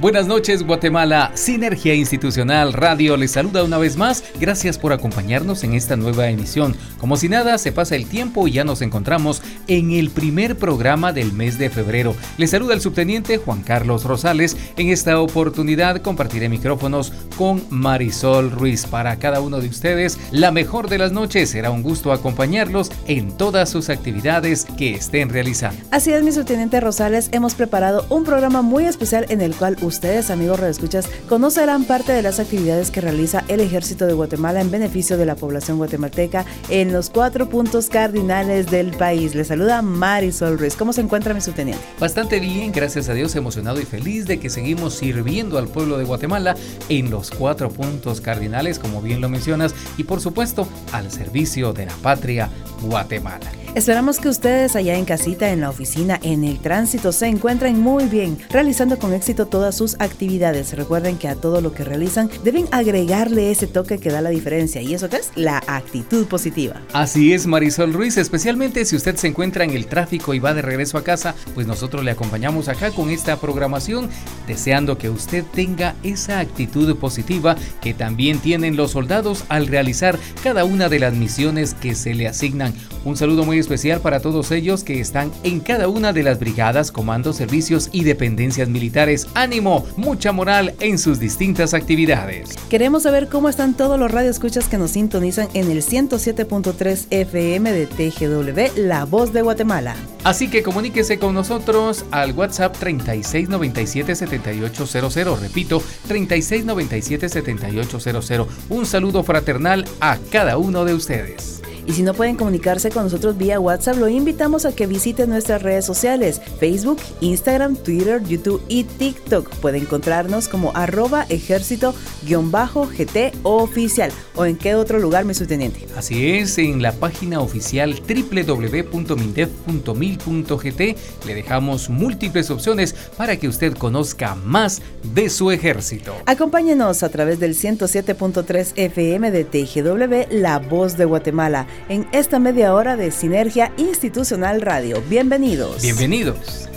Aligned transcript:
Buenas 0.00 0.26
noches 0.26 0.62
Guatemala, 0.62 1.30
Sinergia 1.34 1.94
Institucional 1.94 2.72
Radio 2.72 3.18
les 3.18 3.32
saluda 3.32 3.62
una 3.62 3.76
vez 3.76 3.98
más, 3.98 4.24
gracias 4.40 4.78
por 4.78 4.94
acompañarnos 4.94 5.62
en 5.62 5.74
esta 5.74 5.94
nueva 5.94 6.30
emisión. 6.30 6.74
Como 6.98 7.18
si 7.18 7.28
nada, 7.28 7.58
se 7.58 7.70
pasa 7.70 7.96
el 7.96 8.06
tiempo 8.06 8.48
y 8.48 8.52
ya 8.52 8.64
nos 8.64 8.80
encontramos 8.80 9.42
en 9.66 9.90
el 9.90 10.08
primer 10.08 10.56
programa 10.56 11.12
del 11.12 11.34
mes 11.34 11.58
de 11.58 11.68
febrero. 11.68 12.16
Les 12.38 12.48
saluda 12.48 12.72
el 12.72 12.80
subteniente 12.80 13.36
Juan 13.36 13.62
Carlos 13.62 14.04
Rosales, 14.04 14.56
en 14.78 14.88
esta 14.88 15.20
oportunidad 15.20 16.00
compartiré 16.00 16.48
micrófonos 16.48 17.12
con 17.36 17.62
Marisol 17.68 18.50
Ruiz. 18.52 18.86
Para 18.86 19.16
cada 19.16 19.42
uno 19.42 19.60
de 19.60 19.68
ustedes, 19.68 20.18
la 20.30 20.50
mejor 20.50 20.88
de 20.88 20.96
las 20.96 21.12
noches, 21.12 21.50
será 21.50 21.70
un 21.70 21.82
gusto 21.82 22.10
acompañarlos 22.12 22.90
en 23.06 23.36
todas 23.36 23.68
sus 23.68 23.90
actividades 23.90 24.64
que 24.78 24.94
estén 24.94 25.28
realizando. 25.28 25.78
Así 25.90 26.10
es 26.10 26.22
mi 26.22 26.32
subteniente 26.32 26.80
Rosales, 26.80 27.28
hemos 27.32 27.54
preparado 27.54 28.06
un 28.08 28.24
programa 28.24 28.62
muy 28.62 28.86
especial 28.86 29.26
en 29.28 29.42
el 29.42 29.54
cual 29.54 29.76
ustedes, 29.90 30.30
amigos 30.30 30.58
redescuchas, 30.58 31.08
conocerán 31.28 31.84
parte 31.84 32.12
de 32.12 32.22
las 32.22 32.40
actividades 32.40 32.90
que 32.90 33.00
realiza 33.00 33.44
el 33.48 33.60
Ejército 33.60 34.06
de 34.06 34.14
Guatemala 34.14 34.60
en 34.60 34.70
beneficio 34.70 35.18
de 35.18 35.26
la 35.26 35.34
población 35.34 35.78
guatemalteca 35.78 36.46
en 36.68 36.92
los 36.92 37.10
cuatro 37.10 37.48
puntos 37.48 37.88
cardinales 37.88 38.70
del 38.70 38.92
país. 38.92 39.34
Les 39.34 39.48
saluda 39.48 39.82
Marisol 39.82 40.58
Ruiz. 40.58 40.76
¿Cómo 40.76 40.92
se 40.92 41.00
encuentra 41.00 41.34
mi 41.34 41.40
subteniente? 41.40 41.82
Bastante 41.98 42.38
bien, 42.40 42.72
gracias 42.72 43.08
a 43.08 43.14
Dios, 43.14 43.34
emocionado 43.34 43.80
y 43.80 43.84
feliz 43.84 44.26
de 44.26 44.38
que 44.38 44.48
seguimos 44.48 44.94
sirviendo 44.94 45.58
al 45.58 45.66
pueblo 45.66 45.98
de 45.98 46.04
Guatemala 46.04 46.54
en 46.88 47.10
los 47.10 47.30
cuatro 47.30 47.70
puntos 47.70 48.20
cardinales, 48.20 48.78
como 48.78 49.02
bien 49.02 49.20
lo 49.20 49.28
mencionas, 49.28 49.74
y 49.98 50.04
por 50.04 50.20
supuesto 50.20 50.68
al 50.92 51.10
servicio 51.10 51.72
de 51.72 51.86
la 51.86 51.94
patria 51.96 52.48
Guatemala. 52.80 53.50
Esperamos 53.76 54.18
que 54.18 54.28
ustedes 54.28 54.74
allá 54.74 54.96
en 54.96 55.04
casita, 55.04 55.50
en 55.50 55.60
la 55.60 55.70
oficina, 55.70 56.18
en 56.24 56.42
el 56.42 56.58
tránsito 56.58 57.12
se 57.12 57.28
encuentren 57.28 57.78
muy 57.78 58.06
bien, 58.06 58.36
realizando 58.50 58.98
con 58.98 59.14
éxito 59.14 59.46
todas 59.46 59.76
sus 59.76 59.94
actividades. 60.00 60.76
Recuerden 60.76 61.18
que 61.18 61.28
a 61.28 61.36
todo 61.36 61.60
lo 61.60 61.72
que 61.72 61.84
realizan 61.84 62.28
deben 62.42 62.66
agregarle 62.72 63.52
ese 63.52 63.68
toque 63.68 63.98
que 63.98 64.10
da 64.10 64.22
la 64.22 64.30
diferencia 64.30 64.82
y 64.82 64.92
eso 64.92 65.08
que 65.08 65.18
es 65.18 65.30
la 65.36 65.62
actitud 65.68 66.26
positiva. 66.26 66.82
Así 66.92 67.32
es, 67.32 67.46
Marisol 67.46 67.92
Ruiz, 67.92 68.16
especialmente 68.16 68.84
si 68.84 68.96
usted 68.96 69.14
se 69.14 69.28
encuentra 69.28 69.62
en 69.62 69.70
el 69.70 69.86
tráfico 69.86 70.34
y 70.34 70.40
va 70.40 70.52
de 70.52 70.62
regreso 70.62 70.98
a 70.98 71.04
casa, 71.04 71.36
pues 71.54 71.68
nosotros 71.68 72.04
le 72.04 72.10
acompañamos 72.10 72.68
acá 72.68 72.90
con 72.90 73.08
esta 73.08 73.36
programación, 73.36 74.10
deseando 74.48 74.98
que 74.98 75.10
usted 75.10 75.44
tenga 75.44 75.94
esa 76.02 76.40
actitud 76.40 76.96
positiva 76.96 77.54
que 77.80 77.94
también 77.94 78.40
tienen 78.40 78.74
los 78.74 78.90
soldados 78.90 79.44
al 79.48 79.68
realizar 79.68 80.18
cada 80.42 80.64
una 80.64 80.88
de 80.88 80.98
las 80.98 81.14
misiones 81.14 81.74
que 81.74 81.94
se 81.94 82.14
le 82.14 82.26
asignan. 82.26 82.74
Un 83.04 83.16
saludo 83.16 83.44
muy 83.44 83.59
especial 83.60 84.00
para 84.00 84.20
todos 84.20 84.50
ellos 84.50 84.84
que 84.84 85.00
están 85.00 85.30
en 85.42 85.60
cada 85.60 85.88
una 85.88 86.12
de 86.12 86.22
las 86.22 86.38
brigadas, 86.38 86.90
comandos, 86.90 87.36
servicios 87.36 87.88
y 87.92 88.04
dependencias 88.04 88.68
militares. 88.68 89.28
Ánimo, 89.34 89.86
mucha 89.96 90.32
moral 90.32 90.74
en 90.80 90.98
sus 90.98 91.18
distintas 91.18 91.74
actividades. 91.74 92.50
Queremos 92.68 93.04
saber 93.04 93.28
cómo 93.28 93.48
están 93.48 93.76
todos 93.76 93.98
los 93.98 94.10
radioescuchas 94.10 94.68
que 94.68 94.78
nos 94.78 94.92
sintonizan 94.92 95.48
en 95.54 95.70
el 95.70 95.82
107.3 95.82 97.06
FM 97.10 97.72
de 97.72 97.86
TGW, 97.86 98.80
La 98.80 99.04
Voz 99.04 99.32
de 99.32 99.42
Guatemala. 99.42 99.96
Así 100.24 100.48
que 100.48 100.62
comuníquese 100.62 101.18
con 101.18 101.34
nosotros 101.34 102.04
al 102.10 102.32
WhatsApp 102.32 102.74
3697-7800. 102.80 105.40
Repito, 105.40 105.82
3697-7800. 106.08 108.46
Un 108.68 108.86
saludo 108.86 109.22
fraternal 109.22 109.86
a 110.00 110.18
cada 110.30 110.58
uno 110.58 110.84
de 110.84 110.94
ustedes. 110.94 111.59
Y 111.86 111.92
si 111.92 112.02
no 112.02 112.14
pueden 112.14 112.36
comunicarse 112.36 112.90
con 112.90 113.04
nosotros 113.04 113.36
vía 113.36 113.60
WhatsApp, 113.60 113.96
lo 113.96 114.08
invitamos 114.08 114.64
a 114.64 114.74
que 114.74 114.86
visiten 114.86 115.30
nuestras 115.30 115.62
redes 115.62 115.84
sociales, 115.84 116.40
Facebook, 116.58 116.98
Instagram, 117.20 117.76
Twitter, 117.76 118.22
YouTube 118.24 118.62
y 118.68 118.84
TikTok. 118.84 119.50
Puede 119.56 119.78
encontrarnos 119.78 120.48
como 120.48 120.72
arroba 120.74 121.26
ejército-gt 121.28 123.32
oficial. 123.42 124.12
¿O 124.36 124.46
en 124.46 124.56
qué 124.56 124.74
otro 124.74 124.98
lugar, 124.98 125.24
mi 125.24 125.34
subteniente? 125.34 125.86
Así 125.96 126.30
es, 126.30 126.58
en 126.58 126.82
la 126.82 126.92
página 126.92 127.40
oficial 127.40 128.00
www.mindef.mil.gt 128.00 130.80
le 131.26 131.34
dejamos 131.34 131.90
múltiples 131.90 132.50
opciones 132.50 132.94
para 133.16 133.36
que 133.36 133.48
usted 133.48 133.74
conozca 133.74 134.34
más 134.34 134.82
de 135.14 135.30
su 135.30 135.50
ejército. 135.50 136.14
Acompáñenos 136.26 137.02
a 137.02 137.08
través 137.08 137.40
del 137.40 137.54
107.3 137.54 138.72
FM 138.76 139.30
de 139.30 139.44
TGW, 139.44 140.26
La 140.30 140.58
Voz 140.58 140.96
de 140.96 141.04
Guatemala 141.04 141.66
en 141.88 142.06
esta 142.12 142.38
media 142.38 142.74
hora 142.74 142.96
de 142.96 143.10
Sinergia 143.10 143.72
Institucional 143.76 144.60
Radio. 144.60 145.02
Bienvenidos. 145.08 145.82
Bienvenidos. 145.82 146.68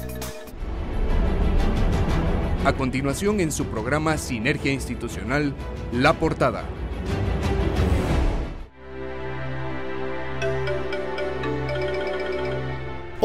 A 2.66 2.74
continuación 2.74 3.42
en 3.42 3.52
su 3.52 3.66
programa 3.66 4.18
Sinergia 4.18 4.72
Institucional, 4.72 5.54
La 5.92 6.14
Portada. 6.14 6.64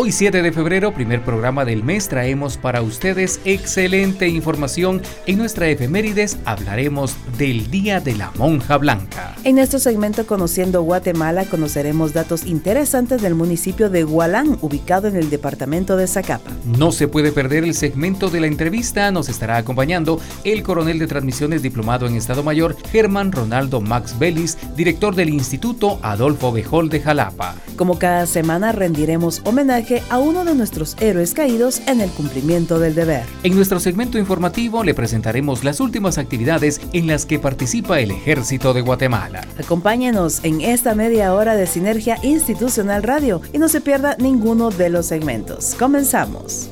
Hoy 0.00 0.12
7 0.12 0.42
de 0.42 0.52
febrero, 0.52 0.94
primer 0.94 1.24
programa 1.24 1.64
del 1.64 1.82
mes, 1.82 2.08
traemos 2.08 2.56
para 2.56 2.82
ustedes 2.82 3.40
excelente 3.44 4.28
información. 4.28 5.02
En 5.26 5.38
nuestra 5.38 5.68
efemérides 5.68 6.38
hablaremos 6.44 7.16
del 7.36 7.68
Día 7.68 7.98
de 7.98 8.14
la 8.14 8.30
Monja 8.38 8.76
Blanca. 8.76 9.34
En 9.42 9.56
nuestro 9.56 9.80
segmento 9.80 10.24
Conociendo 10.24 10.82
Guatemala 10.82 11.46
conoceremos 11.46 12.12
datos 12.12 12.46
interesantes 12.46 13.20
del 13.22 13.34
municipio 13.34 13.90
de 13.90 14.04
Hualán, 14.04 14.56
ubicado 14.60 15.08
en 15.08 15.16
el 15.16 15.30
departamento 15.30 15.96
de 15.96 16.06
Zacapa. 16.06 16.52
No 16.64 16.92
se 16.92 17.08
puede 17.08 17.32
perder 17.32 17.64
el 17.64 17.74
segmento 17.74 18.30
de 18.30 18.38
la 18.38 18.46
entrevista, 18.46 19.10
nos 19.10 19.28
estará 19.28 19.56
acompañando 19.56 20.20
el 20.44 20.62
coronel 20.62 21.00
de 21.00 21.08
transmisiones 21.08 21.60
diplomado 21.60 22.06
en 22.06 22.14
Estado 22.14 22.44
Mayor, 22.44 22.76
Germán 22.92 23.32
Ronaldo 23.32 23.80
Max 23.80 24.16
Vélez, 24.16 24.58
director 24.76 25.16
del 25.16 25.30
Instituto 25.30 25.98
Adolfo 26.02 26.52
Bejol 26.52 26.88
de 26.88 27.00
Jalapa. 27.00 27.56
Como 27.74 27.98
cada 27.98 28.26
semana 28.26 28.70
rendiremos 28.70 29.42
homenaje 29.44 29.87
a 30.10 30.18
uno 30.18 30.44
de 30.44 30.54
nuestros 30.54 30.96
héroes 31.00 31.34
caídos 31.34 31.80
en 31.86 32.00
el 32.00 32.10
cumplimiento 32.10 32.78
del 32.78 32.94
deber. 32.94 33.24
En 33.42 33.54
nuestro 33.54 33.80
segmento 33.80 34.18
informativo 34.18 34.84
le 34.84 34.94
presentaremos 34.94 35.64
las 35.64 35.80
últimas 35.80 36.18
actividades 36.18 36.80
en 36.92 37.06
las 37.06 37.26
que 37.26 37.38
participa 37.38 38.00
el 38.00 38.10
Ejército 38.10 38.74
de 38.74 38.82
Guatemala. 38.82 39.46
Acompáñenos 39.58 40.44
en 40.44 40.60
esta 40.60 40.94
media 40.94 41.34
hora 41.34 41.56
de 41.56 41.66
Sinergia 41.66 42.18
Institucional 42.22 43.02
Radio 43.02 43.40
y 43.52 43.58
no 43.58 43.68
se 43.68 43.80
pierda 43.80 44.16
ninguno 44.18 44.70
de 44.70 44.90
los 44.90 45.06
segmentos. 45.06 45.74
Comenzamos. 45.78 46.68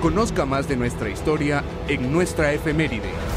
Conozca 0.00 0.46
más 0.46 0.68
de 0.68 0.76
nuestra 0.76 1.10
historia 1.10 1.64
en 1.88 2.12
nuestra 2.12 2.52
efeméride. 2.52 3.27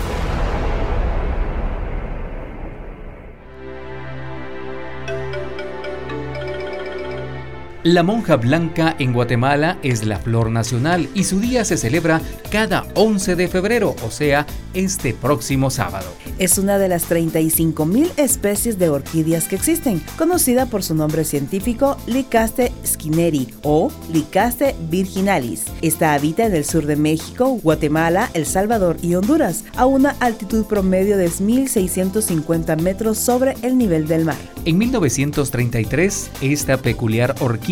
La 7.84 8.04
monja 8.04 8.36
blanca 8.36 8.96
en 9.00 9.12
Guatemala 9.12 9.80
es 9.82 10.06
la 10.06 10.20
flor 10.20 10.52
nacional 10.52 11.10
y 11.16 11.24
su 11.24 11.40
día 11.40 11.66
se 11.66 11.78
celebra 11.78 12.22
cada 12.52 12.86
11 12.94 13.36
de 13.36 13.48
febrero, 13.48 13.96
o 14.06 14.12
sea, 14.12 14.46
este 14.76 15.16
próximo 15.16 15.72
sábado. 15.72 16.06
Es 16.38 16.60
una 16.60 16.78
de 16.78 16.88
las 16.90 17.10
35.000 17.10 18.12
especies 18.18 18.78
de 18.78 18.90
orquídeas 18.90 19.48
que 19.48 19.56
existen, 19.56 20.00
conocida 20.16 20.68
por 20.68 20.84
su 20.84 20.94
nombre 20.94 21.24
científico 21.24 21.98
Licaste 22.06 22.72
skinneri 22.86 23.52
o 23.64 23.92
Licaste 24.14 24.76
virginalis. 24.92 25.66
Esta 25.82 26.14
habita 26.14 26.46
en 26.46 26.54
el 26.54 26.66
sur 26.66 26.86
de 26.86 26.98
México, 26.98 27.60
Guatemala, 27.64 28.30
El 28.36 28.46
Salvador 28.46 28.98
y 29.02 29.16
Honduras, 29.16 29.64
a 29.76 29.88
una 29.88 30.12
altitud 30.20 30.66
promedio 30.66 31.18
de 31.18 31.32
1.650 31.32 32.80
metros 32.80 33.18
sobre 33.18 33.56
el 33.64 33.76
nivel 33.76 34.08
del 34.08 34.26
mar. 34.26 34.38
En 34.66 34.78
1933, 34.78 36.30
esta 36.42 36.78
peculiar 36.78 37.34
orquídea 37.40 37.71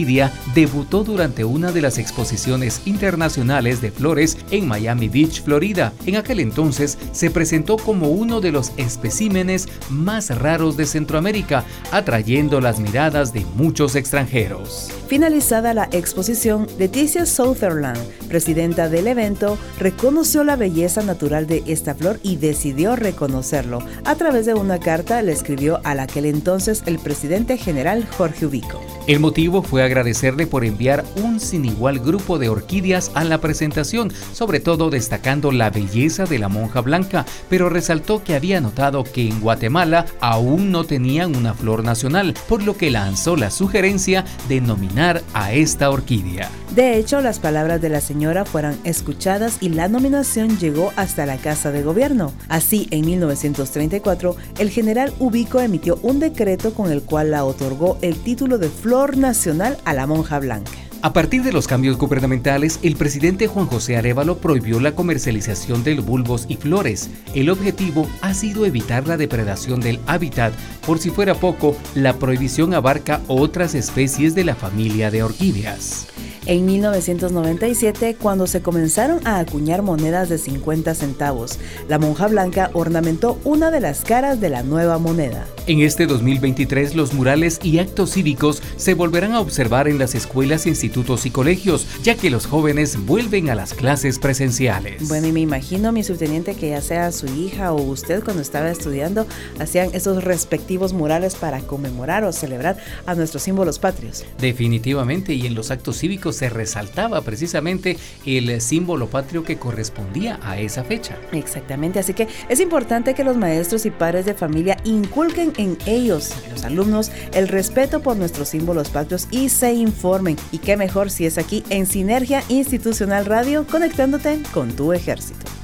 debutó 0.55 1.03
durante 1.03 1.43
una 1.43 1.71
de 1.71 1.81
las 1.81 1.97
exposiciones 1.97 2.81
internacionales 2.85 3.81
de 3.81 3.91
flores 3.91 4.37
en 4.51 4.67
Miami 4.67 5.09
Beach, 5.09 5.43
Florida. 5.43 5.93
En 6.05 6.15
aquel 6.15 6.39
entonces 6.39 6.97
se 7.11 7.29
presentó 7.29 7.77
como 7.77 8.09
uno 8.09 8.39
de 8.39 8.51
los 8.51 8.71
especímenes 8.77 9.67
más 9.89 10.29
raros 10.29 10.77
de 10.77 10.85
Centroamérica, 10.85 11.65
atrayendo 11.91 12.61
las 12.61 12.79
miradas 12.79 13.33
de 13.33 13.45
muchos 13.55 13.95
extranjeros. 13.95 14.89
Finalizada 15.07 15.73
la 15.73 15.89
exposición, 15.91 16.67
Leticia 16.77 17.25
Sutherland, 17.25 17.99
presidenta 18.27 18.89
del 18.89 19.07
evento, 19.07 19.57
reconoció 19.79 20.43
la 20.43 20.55
belleza 20.55 21.01
natural 21.01 21.47
de 21.47 21.63
esta 21.65 21.95
flor 21.95 22.19
y 22.21 22.35
decidió 22.35 22.95
reconocerlo. 22.95 23.79
A 24.05 24.15
través 24.15 24.45
de 24.45 24.53
una 24.53 24.79
carta 24.79 25.21
le 25.21 25.31
escribió 25.31 25.81
al 25.83 25.99
aquel 25.99 26.25
entonces 26.25 26.83
el 26.85 26.99
presidente 26.99 27.57
general 27.57 28.07
Jorge 28.17 28.45
Ubico. 28.45 28.79
El 29.07 29.19
motivo 29.19 29.63
fue 29.63 29.81
agradecerle 29.89 30.47
por 30.47 30.63
enviar 30.63 31.03
un 31.15 31.39
sin 31.39 31.65
igual 31.65 31.99
grupo 31.99 32.39
de 32.39 32.49
orquídeas 32.49 33.11
a 33.15 33.23
la 33.23 33.39
presentación, 33.39 34.11
sobre 34.33 34.59
todo 34.59 34.89
destacando 34.89 35.51
la 35.51 35.69
belleza 35.69 36.25
de 36.25 36.39
la 36.39 36.47
monja 36.47 36.81
blanca, 36.81 37.25
pero 37.49 37.69
resaltó 37.69 38.23
que 38.23 38.35
había 38.35 38.61
notado 38.61 39.03
que 39.03 39.27
en 39.27 39.41
Guatemala 39.41 40.05
aún 40.21 40.71
no 40.71 40.83
tenían 40.83 41.35
una 41.35 41.53
flor 41.53 41.83
nacional, 41.83 42.35
por 42.47 42.63
lo 42.63 42.77
que 42.77 42.91
lanzó 42.91 43.35
la 43.35 43.49
sugerencia 43.49 44.25
de 44.47 44.61
nominar 44.61 45.23
a 45.33 45.53
esta 45.53 45.89
orquídea. 45.89 46.49
De 46.79 46.95
hecho, 46.95 47.19
las 47.19 47.39
palabras 47.39 47.81
de 47.81 47.89
la 47.89 47.99
señora 47.99 48.45
fueron 48.45 48.79
escuchadas 48.85 49.57
y 49.59 49.67
la 49.67 49.89
nominación 49.89 50.57
llegó 50.59 50.93
hasta 50.95 51.25
la 51.25 51.35
Casa 51.35 51.73
de 51.73 51.83
Gobierno. 51.83 52.31
Así, 52.47 52.87
en 52.91 53.05
1934, 53.05 54.37
el 54.59 54.69
general 54.69 55.11
Ubico 55.19 55.59
emitió 55.59 55.99
un 56.03 56.21
decreto 56.21 56.73
con 56.73 56.89
el 56.89 57.01
cual 57.01 57.31
la 57.31 57.43
otorgó 57.43 57.97
el 58.01 58.15
título 58.15 58.57
de 58.57 58.69
Flor 58.69 59.17
Nacional 59.17 59.77
a 59.83 59.93
la 59.93 60.07
monja 60.07 60.39
blanca. 60.39 60.71
A 61.01 61.11
partir 61.11 61.43
de 61.43 61.51
los 61.51 61.67
cambios 61.67 61.97
gubernamentales, 61.97 62.79
el 62.81 62.95
presidente 62.95 63.47
Juan 63.47 63.65
José 63.65 63.97
Arevalo 63.97 64.37
prohibió 64.37 64.79
la 64.79 64.93
comercialización 64.93 65.83
de 65.83 65.95
bulbos 65.95 66.45
y 66.47 66.55
flores. 66.55 67.09
El 67.35 67.49
objetivo 67.49 68.07
ha 68.21 68.33
sido 68.33 68.65
evitar 68.65 69.05
la 69.05 69.17
depredación 69.17 69.81
del 69.81 69.99
hábitat. 70.07 70.53
Por 70.85 70.99
si 70.99 71.09
fuera 71.09 71.35
poco, 71.35 71.75
la 71.93 72.13
prohibición 72.13 72.73
abarca 72.73 73.19
otras 73.27 73.75
especies 73.75 74.33
de 74.33 74.45
la 74.45 74.55
familia 74.55 75.11
de 75.11 75.23
orquídeas 75.23 76.07
en 76.49 76.65
1997 76.65 78.17
cuando 78.19 78.47
se 78.47 78.63
comenzaron 78.63 79.25
a 79.27 79.37
acuñar 79.37 79.83
monedas 79.83 80.29
de 80.29 80.39
50 80.39 80.95
centavos. 80.95 81.59
La 81.87 81.99
monja 81.99 82.25
blanca 82.25 82.71
ornamentó 82.73 83.39
una 83.43 83.69
de 83.69 83.79
las 83.79 84.01
caras 84.01 84.41
de 84.41 84.49
la 84.49 84.63
nueva 84.63 84.97
moneda. 84.97 85.45
En 85.67 85.81
este 85.81 86.07
2023 86.07 86.95
los 86.95 87.13
murales 87.13 87.59
y 87.61 87.77
actos 87.77 88.13
cívicos 88.13 88.63
se 88.77 88.95
volverán 88.95 89.33
a 89.33 89.41
observar 89.41 89.87
en 89.87 89.99
las 89.99 90.15
escuelas, 90.15 90.65
institutos 90.65 91.27
y 91.27 91.29
colegios, 91.29 91.85
ya 92.01 92.15
que 92.15 92.31
los 92.31 92.47
jóvenes 92.47 93.05
vuelven 93.05 93.51
a 93.51 93.55
las 93.55 93.75
clases 93.75 94.17
presenciales. 94.17 95.07
Bueno, 95.07 95.27
y 95.27 95.31
me 95.31 95.41
imagino, 95.41 95.91
mi 95.91 96.01
subteniente, 96.01 96.55
que 96.55 96.69
ya 96.69 96.81
sea 96.81 97.11
su 97.11 97.27
hija 97.27 97.73
o 97.73 97.79
usted 97.83 98.23
cuando 98.23 98.41
estaba 98.41 98.71
estudiando, 98.71 99.27
hacían 99.59 99.89
esos 99.93 100.23
respectivos 100.23 100.93
murales 100.93 101.35
para 101.35 101.59
conmemorar 101.59 102.23
o 102.23 102.33
celebrar 102.33 102.77
a 103.05 103.13
nuestros 103.13 103.43
símbolos 103.43 103.77
patrios. 103.77 104.25
Definitivamente, 104.39 105.35
y 105.35 105.45
en 105.45 105.53
los 105.53 105.69
actos 105.69 105.99
cívicos 105.99 106.38
se 106.39 106.49
resaltaba 106.49 107.21
precisamente 107.21 107.97
el 108.25 108.61
símbolo 108.61 109.09
patrio 109.09 109.43
que 109.43 109.57
correspondía 109.57 110.39
a 110.41 110.57
esa 110.57 110.85
fecha. 110.85 111.17
Exactamente, 111.33 111.99
así 111.99 112.13
que 112.13 112.29
es 112.47 112.61
importante 112.61 113.13
que 113.13 113.25
los 113.25 113.35
maestros 113.35 113.85
y 113.85 113.91
padres 113.91 114.25
de 114.25 114.33
familia 114.33 114.77
inculquen 114.85 115.51
en 115.57 115.77
ellos, 115.85 116.33
los 116.49 116.63
alumnos, 116.63 117.11
el 117.33 117.49
respeto 117.49 118.01
por 118.01 118.15
nuestros 118.15 118.49
símbolos 118.49 118.89
patrios 118.89 119.27
y 119.31 119.49
se 119.49 119.73
informen. 119.73 120.37
Y 120.51 120.59
qué 120.59 120.77
mejor 120.77 121.11
si 121.11 121.25
es 121.25 121.37
aquí 121.37 121.63
en 121.69 121.85
Sinergia 121.85 122.41
Institucional 122.47 123.25
Radio, 123.25 123.67
conectándote 123.67 124.39
con 124.53 124.71
tu 124.71 124.93
ejército. 124.93 125.58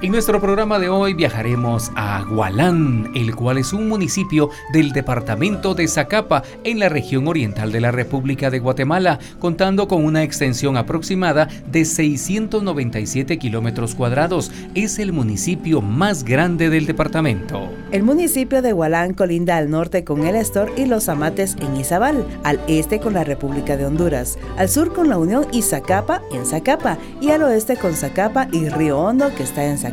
En 0.00 0.12
nuestro 0.12 0.40
programa 0.40 0.78
de 0.78 0.88
hoy 0.88 1.12
viajaremos 1.12 1.90
a 1.96 2.22
Gualán, 2.22 3.10
el 3.16 3.34
cual 3.34 3.58
es 3.58 3.72
un 3.72 3.88
municipio 3.88 4.48
del 4.72 4.92
departamento 4.92 5.74
de 5.74 5.88
Zacapa, 5.88 6.44
en 6.62 6.78
la 6.78 6.88
región 6.88 7.26
oriental 7.26 7.72
de 7.72 7.80
la 7.80 7.90
República 7.90 8.48
de 8.48 8.60
Guatemala, 8.60 9.18
contando 9.40 9.88
con 9.88 10.04
una 10.04 10.22
extensión 10.22 10.76
aproximada 10.76 11.48
de 11.66 11.84
697 11.84 13.38
kilómetros 13.38 13.96
cuadrados. 13.96 14.52
Es 14.76 15.00
el 15.00 15.12
municipio 15.12 15.82
más 15.82 16.22
grande 16.22 16.70
del 16.70 16.86
departamento. 16.86 17.68
El 17.90 18.04
municipio 18.04 18.62
de 18.62 18.72
Gualán 18.72 19.14
colinda 19.14 19.56
al 19.56 19.68
norte 19.68 20.04
con 20.04 20.24
el 20.28 20.36
Estor 20.36 20.70
y 20.76 20.86
los 20.86 21.08
Amates 21.08 21.56
en 21.60 21.76
Izabal, 21.76 22.24
al 22.44 22.60
este 22.68 23.00
con 23.00 23.14
la 23.14 23.24
República 23.24 23.76
de 23.76 23.86
Honduras, 23.86 24.38
al 24.58 24.68
sur 24.68 24.94
con 24.94 25.08
la 25.08 25.18
Unión 25.18 25.48
y 25.50 25.62
Zacapa 25.62 26.22
en 26.32 26.46
Zacapa, 26.46 26.98
y 27.20 27.30
al 27.32 27.42
oeste 27.42 27.76
con 27.76 27.94
Zacapa 27.94 28.46
y 28.52 28.68
Río 28.68 29.00
Hondo 29.00 29.34
que 29.34 29.42
está 29.42 29.64
en 29.64 29.76
Zacapa 29.76 29.87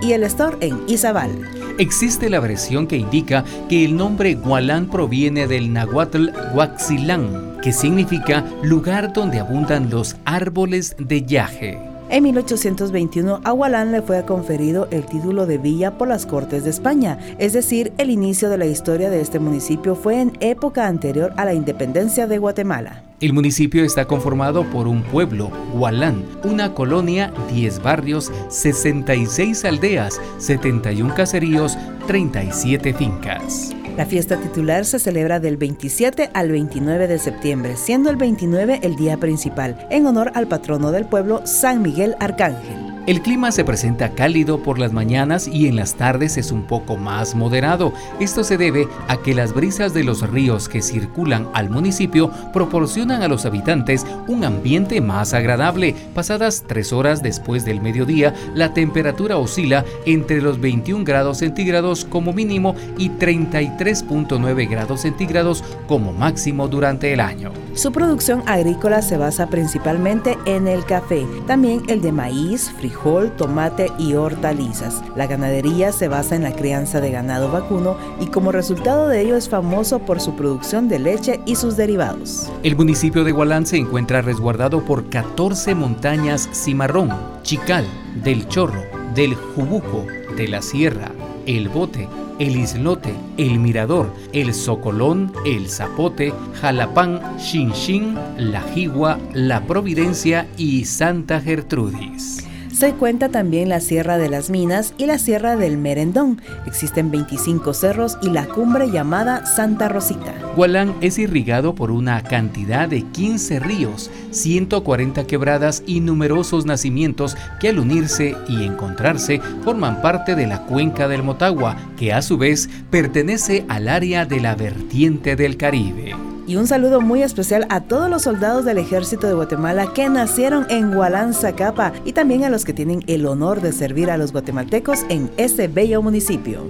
y 0.00 0.12
el 0.12 0.22
store 0.24 0.56
en 0.60 0.80
Izabal. 0.86 1.30
Existe 1.78 2.28
la 2.28 2.40
versión 2.40 2.86
que 2.86 2.96
indica 2.96 3.44
que 3.68 3.84
el 3.84 3.96
nombre 3.96 4.34
Gualán 4.34 4.86
proviene 4.86 5.46
del 5.46 5.72
nahuatl 5.72 6.28
Huaxilán, 6.54 7.58
que 7.62 7.72
significa 7.72 8.44
lugar 8.62 9.12
donde 9.12 9.40
abundan 9.40 9.90
los 9.90 10.16
árboles 10.24 10.94
de 10.98 11.22
yaje. 11.22 11.89
En 12.12 12.24
1821 12.24 13.40
a 13.44 13.52
Gualán 13.52 13.92
le 13.92 14.02
fue 14.02 14.24
conferido 14.24 14.88
el 14.90 15.06
título 15.06 15.46
de 15.46 15.58
villa 15.58 15.96
por 15.96 16.08
las 16.08 16.26
Cortes 16.26 16.64
de 16.64 16.70
España, 16.70 17.20
es 17.38 17.52
decir, 17.52 17.92
el 17.98 18.10
inicio 18.10 18.50
de 18.50 18.58
la 18.58 18.66
historia 18.66 19.10
de 19.10 19.20
este 19.20 19.38
municipio 19.38 19.94
fue 19.94 20.20
en 20.20 20.36
época 20.40 20.88
anterior 20.88 21.32
a 21.36 21.44
la 21.44 21.54
independencia 21.54 22.26
de 22.26 22.38
Guatemala. 22.38 23.04
El 23.20 23.32
municipio 23.32 23.84
está 23.84 24.06
conformado 24.06 24.64
por 24.70 24.88
un 24.88 25.04
pueblo, 25.04 25.52
Gualán, 25.72 26.24
una 26.42 26.74
colonia, 26.74 27.32
10 27.52 27.80
barrios, 27.80 28.32
66 28.48 29.64
aldeas, 29.64 30.20
71 30.38 31.14
caseríos, 31.14 31.78
37 32.08 32.92
fincas. 32.92 33.72
La 34.00 34.06
fiesta 34.06 34.38
titular 34.38 34.86
se 34.86 34.98
celebra 34.98 35.40
del 35.40 35.58
27 35.58 36.30
al 36.32 36.50
29 36.50 37.06
de 37.06 37.18
septiembre, 37.18 37.76
siendo 37.76 38.08
el 38.08 38.16
29 38.16 38.80
el 38.82 38.96
día 38.96 39.18
principal, 39.18 39.86
en 39.90 40.06
honor 40.06 40.32
al 40.34 40.48
patrono 40.48 40.90
del 40.90 41.04
pueblo, 41.04 41.42
San 41.44 41.82
Miguel 41.82 42.16
Arcángel. 42.18 42.89
El 43.06 43.22
clima 43.22 43.50
se 43.50 43.64
presenta 43.64 44.10
cálido 44.10 44.62
por 44.62 44.78
las 44.78 44.92
mañanas 44.92 45.48
y 45.48 45.66
en 45.66 45.76
las 45.76 45.94
tardes 45.94 46.36
es 46.36 46.52
un 46.52 46.64
poco 46.64 46.98
más 46.98 47.34
moderado. 47.34 47.94
Esto 48.20 48.44
se 48.44 48.58
debe 48.58 48.88
a 49.08 49.16
que 49.16 49.34
las 49.34 49.54
brisas 49.54 49.94
de 49.94 50.04
los 50.04 50.20
ríos 50.30 50.68
que 50.68 50.82
circulan 50.82 51.48
al 51.54 51.70
municipio 51.70 52.30
proporcionan 52.52 53.22
a 53.22 53.28
los 53.28 53.46
habitantes 53.46 54.06
un 54.28 54.44
ambiente 54.44 55.00
más 55.00 55.32
agradable. 55.32 55.94
Pasadas 56.14 56.64
tres 56.66 56.92
horas 56.92 57.22
después 57.22 57.64
del 57.64 57.80
mediodía, 57.80 58.34
la 58.54 58.74
temperatura 58.74 59.38
oscila 59.38 59.84
entre 60.04 60.42
los 60.42 60.60
21 60.60 61.04
grados 61.04 61.38
centígrados 61.38 62.04
como 62.04 62.34
mínimo 62.34 62.76
y 62.98 63.08
33.9 63.08 64.68
grados 64.68 65.00
centígrados 65.00 65.64
como 65.88 66.12
máximo 66.12 66.68
durante 66.68 67.14
el 67.14 67.20
año. 67.20 67.50
Su 67.74 67.92
producción 67.92 68.42
agrícola 68.46 69.00
se 69.00 69.16
basa 69.16 69.46
principalmente 69.48 70.36
en 70.44 70.68
el 70.68 70.84
café, 70.84 71.26
también 71.46 71.82
el 71.88 72.02
de 72.02 72.12
maíz, 72.12 72.70
frijol, 72.78 72.89
tomate 73.36 73.90
y 73.98 74.14
hortalizas. 74.14 75.02
La 75.16 75.26
ganadería 75.26 75.92
se 75.92 76.08
basa 76.08 76.36
en 76.36 76.42
la 76.42 76.52
crianza 76.52 77.00
de 77.00 77.10
ganado 77.10 77.50
vacuno 77.50 77.96
y 78.20 78.26
como 78.26 78.52
resultado 78.52 79.08
de 79.08 79.22
ello 79.22 79.36
es 79.36 79.48
famoso 79.48 80.00
por 80.00 80.20
su 80.20 80.36
producción 80.36 80.88
de 80.88 80.98
leche 80.98 81.40
y 81.46 81.56
sus 81.56 81.76
derivados. 81.76 82.50
El 82.62 82.76
municipio 82.76 83.24
de 83.24 83.32
Gualán 83.32 83.66
se 83.66 83.78
encuentra 83.78 84.22
resguardado 84.22 84.84
por 84.84 85.08
14 85.08 85.74
montañas 85.74 86.48
cimarrón, 86.52 87.10
Chical, 87.42 87.86
del 88.22 88.46
Chorro, 88.48 88.82
del 89.14 89.34
Jubuco, 89.34 90.06
de 90.36 90.48
la 90.48 90.62
Sierra, 90.62 91.10
el 91.46 91.68
Bote, 91.68 92.08
el 92.38 92.56
Islote, 92.56 93.14
el 93.36 93.58
Mirador, 93.58 94.12
el 94.32 94.54
Socolón, 94.54 95.32
el 95.44 95.68
Zapote, 95.68 96.32
Jalapán, 96.60 97.20
Xinxin, 97.38 98.14
La 98.38 98.62
Jigua, 98.62 99.18
La 99.34 99.62
Providencia 99.66 100.48
y 100.56 100.84
Santa 100.86 101.40
Gertrudis. 101.40 102.49
Se 102.80 102.94
cuenta 102.94 103.28
también 103.28 103.68
la 103.68 103.78
Sierra 103.78 104.16
de 104.16 104.30
las 104.30 104.48
Minas 104.48 104.94
y 104.96 105.04
la 105.04 105.18
Sierra 105.18 105.54
del 105.54 105.76
Merendón. 105.76 106.40
Existen 106.64 107.10
25 107.10 107.74
cerros 107.74 108.16
y 108.22 108.30
la 108.30 108.46
cumbre 108.46 108.90
llamada 108.90 109.44
Santa 109.44 109.90
Rosita. 109.90 110.32
Gualán 110.56 110.94
es 111.02 111.18
irrigado 111.18 111.74
por 111.74 111.90
una 111.90 112.22
cantidad 112.22 112.88
de 112.88 113.02
15 113.02 113.60
ríos, 113.60 114.10
140 114.30 115.26
quebradas 115.26 115.82
y 115.86 116.00
numerosos 116.00 116.64
nacimientos 116.64 117.36
que 117.60 117.68
al 117.68 117.80
unirse 117.80 118.34
y 118.48 118.64
encontrarse 118.64 119.42
forman 119.62 120.00
parte 120.00 120.34
de 120.34 120.46
la 120.46 120.64
cuenca 120.64 121.06
del 121.06 121.22
Motagua, 121.22 121.76
que 121.98 122.14
a 122.14 122.22
su 122.22 122.38
vez 122.38 122.70
pertenece 122.88 123.66
al 123.68 123.88
área 123.88 124.24
de 124.24 124.40
la 124.40 124.54
vertiente 124.54 125.36
del 125.36 125.58
Caribe. 125.58 126.14
Y 126.50 126.56
un 126.56 126.66
saludo 126.66 127.00
muy 127.00 127.22
especial 127.22 127.64
a 127.68 127.82
todos 127.82 128.10
los 128.10 128.22
soldados 128.22 128.64
del 128.64 128.78
ejército 128.78 129.28
de 129.28 129.34
Guatemala 129.34 129.92
que 129.92 130.08
nacieron 130.08 130.66
en 130.68 130.92
Gualán, 130.92 131.32
Zacapa 131.32 131.92
y 132.04 132.12
también 132.12 132.42
a 132.42 132.50
los 132.50 132.64
que 132.64 132.72
tienen 132.72 133.04
el 133.06 133.24
honor 133.26 133.60
de 133.60 133.70
servir 133.70 134.10
a 134.10 134.16
los 134.16 134.32
guatemaltecos 134.32 135.04
en 135.10 135.30
ese 135.36 135.68
bello 135.68 136.02
municipio. 136.02 136.68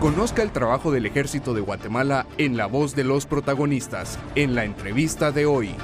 Conozca 0.00 0.42
el 0.42 0.52
trabajo 0.52 0.90
del 0.90 1.04
ejército 1.04 1.52
de 1.52 1.60
Guatemala 1.60 2.26
en 2.38 2.56
la 2.56 2.64
voz 2.64 2.96
de 2.96 3.04
los 3.04 3.26
protagonistas, 3.26 4.18
en 4.36 4.54
la 4.54 4.64
entrevista 4.64 5.32
de 5.32 5.44
hoy. 5.44 5.74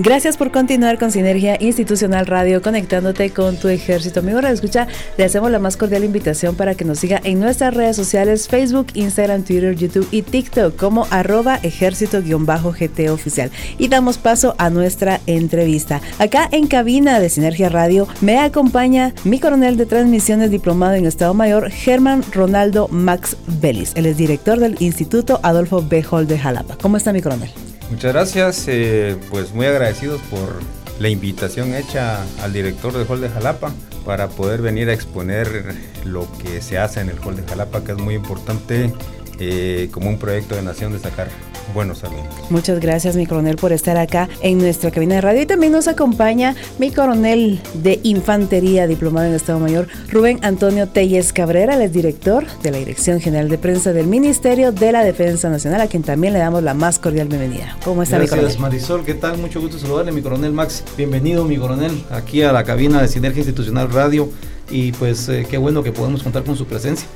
Gracias 0.00 0.36
por 0.36 0.52
continuar 0.52 0.96
con 0.96 1.10
Sinergia 1.10 1.56
Institucional 1.58 2.24
Radio, 2.26 2.62
conectándote 2.62 3.30
con 3.30 3.56
tu 3.56 3.66
ejército. 3.66 4.20
Amigo 4.20 4.40
Radio 4.40 4.54
Escucha, 4.54 4.86
le 5.16 5.24
hacemos 5.24 5.50
la 5.50 5.58
más 5.58 5.76
cordial 5.76 6.04
invitación 6.04 6.54
para 6.54 6.76
que 6.76 6.84
nos 6.84 7.00
siga 7.00 7.20
en 7.24 7.40
nuestras 7.40 7.74
redes 7.74 7.96
sociales, 7.96 8.46
Facebook, 8.46 8.86
Instagram, 8.94 9.42
Twitter, 9.42 9.74
YouTube 9.74 10.06
y 10.12 10.22
TikTok 10.22 10.76
como 10.76 11.08
arroba 11.10 11.58
ejército-gt 11.64 13.10
oficial. 13.10 13.50
Y 13.76 13.88
damos 13.88 14.18
paso 14.18 14.54
a 14.58 14.70
nuestra 14.70 15.20
entrevista. 15.26 16.00
Acá 16.20 16.48
en 16.52 16.68
cabina 16.68 17.18
de 17.18 17.28
Sinergia 17.28 17.68
Radio 17.68 18.06
me 18.20 18.38
acompaña 18.38 19.14
mi 19.24 19.40
coronel 19.40 19.76
de 19.76 19.86
transmisiones 19.86 20.52
diplomado 20.52 20.94
en 20.94 21.06
Estado 21.06 21.34
Mayor, 21.34 21.72
Germán 21.72 22.22
Ronaldo 22.30 22.86
Max 22.92 23.36
Vélez. 23.60 23.90
Él 23.96 24.06
es 24.06 24.16
director 24.16 24.60
del 24.60 24.76
Instituto 24.78 25.40
Adolfo 25.42 25.82
B. 25.82 26.04
De 26.28 26.38
Jalapa. 26.38 26.76
¿Cómo 26.80 26.96
está 26.96 27.12
mi 27.12 27.20
coronel? 27.20 27.50
Muchas 27.90 28.12
gracias, 28.12 28.64
eh, 28.68 29.16
pues 29.30 29.52
muy 29.54 29.64
agradecidos 29.64 30.20
por 30.30 30.60
la 31.00 31.08
invitación 31.08 31.74
hecha 31.74 32.22
al 32.42 32.52
director 32.52 32.92
del 32.92 33.06
Hall 33.06 33.20
de 33.20 33.30
Jalapa 33.30 33.72
para 34.04 34.28
poder 34.28 34.60
venir 34.60 34.90
a 34.90 34.92
exponer 34.92 35.74
lo 36.04 36.26
que 36.38 36.60
se 36.60 36.78
hace 36.78 37.00
en 37.00 37.08
el 37.08 37.18
Hall 37.20 37.36
de 37.36 37.44
Jalapa, 37.44 37.84
que 37.84 37.92
es 37.92 37.98
muy 37.98 38.14
importante 38.14 38.92
eh, 39.38 39.88
como 39.90 40.10
un 40.10 40.18
proyecto 40.18 40.54
de 40.54 40.62
nación 40.62 40.92
de 40.92 40.98
sacar 40.98 41.28
buenos 41.74 42.04
alumnos. 42.04 42.26
Muchas 42.50 42.80
gracias, 42.80 43.16
mi 43.16 43.26
coronel, 43.26 43.56
por 43.56 43.72
estar 43.72 43.96
acá 43.96 44.28
en 44.42 44.58
nuestra 44.58 44.90
cabina 44.90 45.16
de 45.16 45.20
radio. 45.20 45.42
Y 45.42 45.46
también 45.46 45.72
nos 45.72 45.88
acompaña 45.88 46.54
mi 46.78 46.90
coronel 46.90 47.60
de 47.74 48.00
infantería, 48.02 48.86
diplomado 48.86 49.26
en 49.26 49.34
Estado 49.34 49.58
Mayor, 49.58 49.88
Rubén 50.10 50.38
Antonio 50.42 50.88
Telles 50.88 51.32
Cabrera, 51.32 51.82
el 51.82 51.92
director 51.92 52.46
de 52.62 52.70
la 52.70 52.78
Dirección 52.78 53.20
General 53.20 53.48
de 53.48 53.58
Prensa 53.58 53.92
del 53.92 54.06
Ministerio 54.06 54.72
de 54.72 54.92
la 54.92 55.04
Defensa 55.04 55.48
Nacional, 55.48 55.80
a 55.80 55.86
quien 55.86 56.02
también 56.02 56.32
le 56.32 56.38
damos 56.38 56.62
la 56.62 56.74
más 56.74 56.98
cordial 56.98 57.28
bienvenida. 57.28 57.76
¿Cómo 57.84 58.02
está, 58.02 58.18
gracias, 58.18 58.36
mi 58.36 58.42
coronel? 58.42 58.60
Marisol, 58.60 59.04
¿qué 59.04 59.14
tal? 59.14 59.38
Mucho 59.38 59.60
gusto 59.60 59.78
saludarle, 59.78 60.12
mi 60.12 60.22
coronel 60.22 60.52
Max. 60.52 60.84
Bienvenido, 60.96 61.44
mi 61.44 61.56
coronel, 61.56 61.92
aquí 62.10 62.42
a 62.42 62.52
la 62.52 62.64
cabina 62.64 63.00
de 63.02 63.08
Sinergia 63.08 63.40
Institucional 63.40 63.90
Radio. 63.90 64.28
Y 64.70 64.92
pues 64.92 65.28
eh, 65.30 65.46
qué 65.48 65.56
bueno 65.56 65.82
que 65.82 65.92
podemos 65.92 66.22
contar 66.22 66.44
con 66.44 66.56
su 66.56 66.66
presencia. 66.66 67.08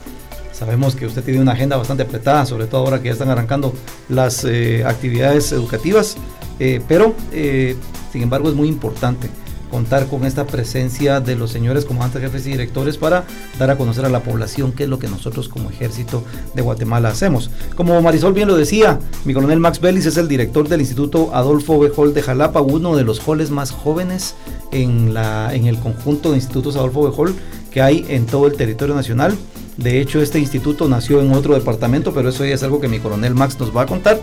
Sabemos 0.62 0.94
que 0.94 1.06
usted 1.06 1.24
tiene 1.24 1.40
una 1.40 1.52
agenda 1.52 1.76
bastante 1.76 2.04
apretada, 2.04 2.46
sobre 2.46 2.66
todo 2.66 2.82
ahora 2.82 3.00
que 3.00 3.06
ya 3.06 3.14
están 3.14 3.28
arrancando 3.28 3.74
las 4.08 4.44
eh, 4.44 4.84
actividades 4.86 5.50
educativas, 5.50 6.16
eh, 6.60 6.80
pero 6.86 7.16
eh, 7.32 7.74
sin 8.12 8.22
embargo 8.22 8.48
es 8.48 8.54
muy 8.54 8.68
importante 8.68 9.28
contar 9.72 10.06
con 10.06 10.24
esta 10.24 10.46
presencia 10.46 11.18
de 11.18 11.34
los 11.34 11.50
señores 11.50 11.84
comandantes, 11.84 12.22
jefes 12.22 12.46
y 12.46 12.50
directores 12.50 12.96
para 12.96 13.24
dar 13.58 13.72
a 13.72 13.76
conocer 13.76 14.04
a 14.04 14.08
la 14.08 14.22
población 14.22 14.70
qué 14.70 14.84
es 14.84 14.88
lo 14.88 15.00
que 15.00 15.08
nosotros 15.08 15.48
como 15.48 15.68
ejército 15.68 16.22
de 16.54 16.62
Guatemala 16.62 17.08
hacemos. 17.08 17.50
Como 17.74 18.00
Marisol 18.00 18.32
bien 18.32 18.46
lo 18.46 18.54
decía, 18.54 19.00
mi 19.24 19.34
coronel 19.34 19.58
Max 19.58 19.80
Vélez 19.80 20.06
es 20.06 20.16
el 20.16 20.28
director 20.28 20.68
del 20.68 20.80
Instituto 20.80 21.34
Adolfo 21.34 21.80
B. 21.80 21.90
Hall 21.96 22.14
de 22.14 22.22
Jalapa, 22.22 22.60
uno 22.60 22.94
de 22.94 23.02
los 23.02 23.18
halls 23.26 23.50
más 23.50 23.72
jóvenes 23.72 24.36
en, 24.70 25.12
la, 25.12 25.52
en 25.52 25.66
el 25.66 25.80
conjunto 25.80 26.30
de 26.30 26.36
institutos 26.36 26.76
Adolfo 26.76 27.02
B. 27.02 27.10
Hall 27.16 27.34
que 27.72 27.82
hay 27.82 28.04
en 28.08 28.26
todo 28.26 28.46
el 28.46 28.54
territorio 28.54 28.94
nacional. 28.94 29.36
De 29.76 30.00
hecho, 30.00 30.20
este 30.20 30.38
instituto 30.38 30.88
nació 30.88 31.20
en 31.20 31.32
otro 31.32 31.54
departamento, 31.54 32.12
pero 32.12 32.28
eso 32.28 32.44
ya 32.44 32.54
es 32.54 32.62
algo 32.62 32.80
que 32.80 32.88
mi 32.88 32.98
coronel 32.98 33.34
Max 33.34 33.58
nos 33.58 33.74
va 33.74 33.82
a 33.82 33.86
contar. 33.86 34.20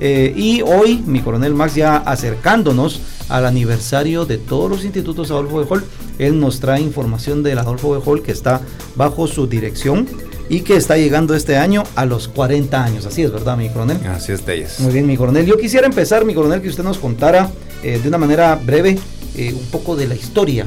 Eh, 0.00 0.32
y 0.36 0.62
hoy, 0.62 1.02
mi 1.06 1.20
coronel 1.20 1.54
Max, 1.54 1.74
ya 1.74 1.96
acercándonos 1.96 3.00
al 3.28 3.46
aniversario 3.46 4.24
de 4.24 4.38
todos 4.38 4.70
los 4.70 4.84
institutos 4.84 5.30
Adolfo 5.30 5.60
de 5.60 5.66
Hall, 5.68 5.84
él 6.18 6.38
nos 6.40 6.60
trae 6.60 6.80
información 6.80 7.42
del 7.42 7.58
Adolfo 7.58 7.94
de 7.94 8.02
Hall 8.04 8.22
que 8.22 8.32
está 8.32 8.60
bajo 8.96 9.26
su 9.26 9.46
dirección 9.46 10.06
y 10.48 10.60
que 10.60 10.76
está 10.76 10.96
llegando 10.96 11.34
este 11.34 11.56
año 11.56 11.84
a 11.94 12.04
los 12.04 12.28
40 12.28 12.82
años. 12.82 13.06
Así 13.06 13.22
es, 13.22 13.32
¿verdad, 13.32 13.56
mi 13.56 13.68
coronel? 13.68 13.98
Así 14.06 14.32
es, 14.32 14.42
Telles. 14.42 14.80
Muy 14.80 14.92
bien, 14.92 15.06
mi 15.06 15.16
coronel. 15.16 15.46
Yo 15.46 15.56
quisiera 15.56 15.86
empezar, 15.86 16.24
mi 16.24 16.34
coronel, 16.34 16.62
que 16.62 16.68
usted 16.68 16.84
nos 16.84 16.98
contara 16.98 17.50
eh, 17.82 18.00
de 18.02 18.08
una 18.08 18.18
manera 18.18 18.56
breve 18.56 18.98
eh, 19.36 19.52
un 19.52 19.66
poco 19.66 19.94
de 19.94 20.08
la 20.08 20.14
historia 20.14 20.66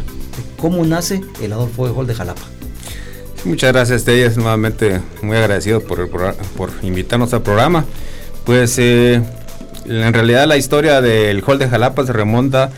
cómo 0.61 0.85
nace 0.85 1.21
el 1.41 1.51
Adolfo 1.53 1.87
de 1.87 1.93
Hall 1.93 2.07
de 2.07 2.13
Jalapa. 2.13 2.43
Muchas 3.43 3.73
gracias, 3.73 4.05
Telles. 4.05 4.37
Nuevamente 4.37 5.01
muy 5.23 5.35
agradecido 5.35 5.81
por, 5.81 6.07
por 6.09 6.69
invitarnos 6.83 7.33
al 7.33 7.41
programa. 7.41 7.85
Pues 8.45 8.77
eh, 8.77 9.19
en 9.85 10.13
realidad 10.13 10.47
la 10.47 10.57
historia 10.57 11.01
del 11.01 11.43
Hall 11.43 11.57
de 11.57 11.67
Jalapa 11.67 12.05
se 12.05 12.13
remonta 12.13 12.69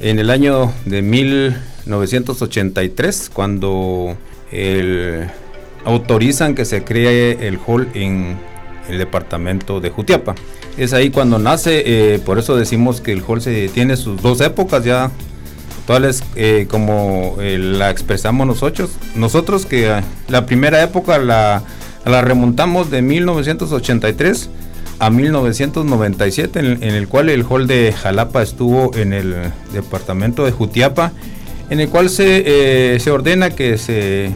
en 0.00 0.18
el 0.18 0.28
año 0.30 0.70
de 0.84 1.00
1983, 1.00 3.30
cuando 3.32 4.18
el, 4.50 5.30
autorizan 5.84 6.54
que 6.54 6.64
se 6.64 6.84
cree 6.84 7.48
el 7.48 7.58
hall 7.66 7.88
en 7.94 8.38
el 8.88 8.98
departamento 8.98 9.80
de 9.80 9.90
Jutiapa. 9.90 10.34
Es 10.76 10.92
ahí 10.92 11.10
cuando 11.10 11.38
nace, 11.38 11.82
eh, 11.86 12.18
por 12.18 12.38
eso 12.38 12.56
decimos 12.56 13.00
que 13.00 13.12
el 13.12 13.22
hall 13.26 13.40
tiene 13.72 13.96
sus 13.96 14.20
dos 14.20 14.40
épocas 14.40 14.84
ya 14.84 15.10
actuales 15.82 16.22
eh, 16.36 16.68
como 16.70 17.38
eh, 17.40 17.58
la 17.58 17.90
expresamos 17.90 18.46
nosotros, 18.46 18.90
nosotros 19.16 19.66
que 19.66 19.88
eh, 19.88 20.00
la 20.28 20.46
primera 20.46 20.80
época 20.80 21.18
la, 21.18 21.64
la, 22.04 22.22
remontamos 22.22 22.88
de 22.92 23.02
1983 23.02 24.48
a 25.00 25.10
1997 25.10 26.60
en, 26.60 26.66
en, 26.84 26.94
el 26.94 27.08
cual 27.08 27.30
el 27.30 27.44
hall 27.44 27.66
de 27.66 27.92
Jalapa 27.92 28.42
estuvo 28.42 28.94
en 28.94 29.12
el 29.12 29.34
departamento 29.72 30.44
de 30.44 30.52
Jutiapa 30.52 31.10
en 31.68 31.80
el 31.80 31.88
cual 31.88 32.10
se, 32.10 33.00
se 33.00 33.10
ordena 33.10 33.50
que 33.50 33.76
se, 33.76 34.30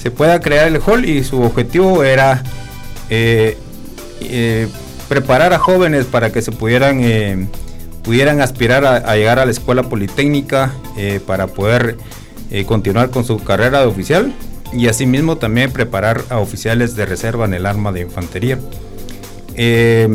se, 0.00 0.10
pueda 0.12 0.40
crear 0.40 0.68
el 0.68 0.80
hall 0.80 1.04
y 1.04 1.24
su 1.24 1.42
objetivo 1.42 2.04
era 2.04 2.44
preparar 5.08 5.52
a 5.52 5.58
jóvenes 5.58 6.04
para 6.04 6.30
que 6.30 6.42
se 6.42 6.52
pudieran 6.52 7.48
pudieran 8.10 8.40
aspirar 8.40 8.84
a, 8.84 9.14
llegar 9.14 9.38
a 9.38 9.44
la 9.44 9.52
escuela 9.52 9.84
politécnica 9.84 10.72
eh, 10.96 11.20
para 11.24 11.46
poder 11.46 11.96
eh, 12.50 12.64
continuar 12.64 13.10
con 13.10 13.24
su 13.24 13.38
carrera 13.38 13.82
de 13.82 13.86
oficial 13.86 14.34
y 14.72 14.88
asimismo 14.88 15.36
también 15.36 15.70
preparar 15.70 16.24
a 16.28 16.38
oficiales 16.38 16.96
de 16.96 17.06
reserva 17.06 17.44
en 17.44 17.54
el 17.54 17.66
arma 17.66 17.92
de 17.92 18.00
infantería. 18.00 18.58
Eh, 19.54 20.08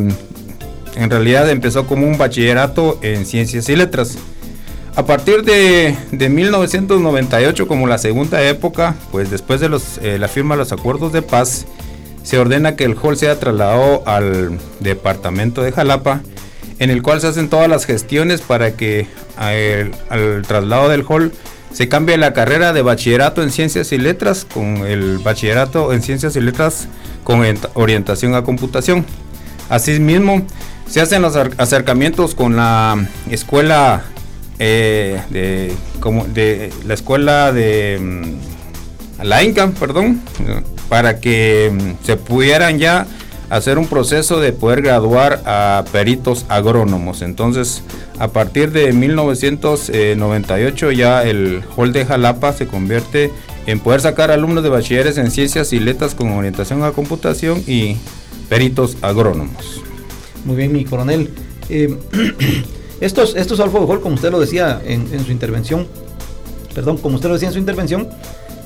en 0.98 1.10
realidad 1.10 1.50
empezó 1.50 1.88
como 1.88 2.06
un 2.06 2.18
bachillerato 2.18 3.00
en 3.02 3.26
ciencias 3.26 3.70
y 3.70 3.78
letras. 3.78 4.18
A 4.98 5.06
partir 5.06 5.44
de, 5.44 5.96
de 6.12 6.28
1998, 6.28 7.66
como 7.66 7.88
la 7.88 7.98
segunda 7.98 8.44
época, 8.46 8.96
pues 9.14 9.32
después 9.32 9.62
de 9.62 9.70
eh, 10.02 10.20
la 10.20 10.28
firma 10.28 10.56
de 10.56 10.60
los 10.60 10.74
acuerdos 10.74 11.14
de 11.14 11.22
paz, 11.22 11.66
se 12.24 12.38
ordena 12.40 12.76
que 12.76 12.84
el 12.84 12.98
hall 13.02 13.16
sea 13.16 13.40
trasladado 13.40 14.04
al 14.06 14.60
departamento 14.82 15.62
de 15.62 15.72
Jalapa 15.72 16.22
en 16.80 16.90
el 16.90 17.02
cual 17.02 17.22
se 17.22 17.28
hacen 17.28 17.50
todas 17.50 17.70
las 17.70 17.86
gestiones 17.86 18.42
para 18.42 18.76
que 18.76 19.08
al, 19.38 20.44
traslado 20.48 20.90
del 20.90 21.06
hall 21.08 21.32
se 21.72 21.90
cambie 21.90 22.18
la 22.18 22.34
carrera 22.34 22.74
de 22.74 22.82
bachillerato 22.82 23.44
en 23.44 23.52
ciencias 23.52 23.92
y 23.92 23.98
letras 23.98 24.46
con 24.46 24.78
el 24.78 25.18
bachillerato 25.20 25.94
en 25.94 26.02
ciencias 26.02 26.36
y 26.36 26.42
letras 26.42 26.88
con 27.24 27.44
orientación 27.74 28.34
a 28.36 28.44
computación. 28.44 29.06
Asimismo, 29.70 30.46
se 30.88 31.02
hacen 31.02 31.22
los 31.22 31.36
acercamientos 31.36 32.36
con 32.36 32.56
la 32.56 33.08
escuela 33.30 34.04
eh, 34.60 35.22
de, 35.32 35.74
como 36.00 36.26
la 36.86 36.94
escuela 36.94 37.52
de 37.52 38.00
mm, 38.00 39.24
la 39.26 39.44
Inca, 39.44 39.68
perdón, 39.80 40.22
para 40.88 41.20
que 41.20 41.72
mm, 41.74 42.06
se 42.06 42.16
pudieran 42.16 42.80
ya 42.80 43.06
hacer 43.50 43.78
un 43.78 43.88
proceso 43.88 44.40
de 44.40 44.54
poder 44.54 44.82
graduar 44.82 45.42
a 45.46 45.84
peritos 45.92 46.46
agrónomos. 46.50 47.22
Entonces, 47.22 47.84
a 48.20 48.30
partir 48.30 48.72
de 48.72 48.94
1998 48.94 50.92
ya 50.92 51.24
el 51.24 51.64
Hall 51.76 51.94
de 51.94 52.06
Jalapa 52.06 52.54
se 52.54 52.68
convierte 52.68 53.32
en 53.66 53.80
poder 53.80 54.02
sacar 54.02 54.32
alumnos 54.32 54.64
de 54.64 54.70
bachilleres 54.70 55.18
en 55.18 55.32
ciencias 55.32 55.74
y 55.74 55.80
letras 55.80 56.16
con 56.16 56.32
orientación 56.32 56.84
a 56.84 56.92
computación 56.92 57.64
y 57.68 57.98
peritos 58.50 58.98
agrónomos. 59.02 59.82
Muy 60.44 60.56
bien, 60.56 60.72
mi 60.72 60.86
coronel. 60.86 61.32
Eh, 61.70 61.98
estos, 63.02 63.36
estos 63.36 63.60
Alfa 63.60 63.80
como 63.80 64.16
usted 64.16 64.32
lo 64.32 64.40
decía 64.40 64.82
en, 64.86 65.08
en, 65.12 65.26
su 65.26 65.32
intervención, 65.32 65.88
perdón, 66.74 66.98
como 66.98 67.16
usted 67.16 67.30
lo 67.30 67.34
decía 67.34 67.48
en 67.48 67.54
su 67.54 67.60
intervención, 67.60 68.08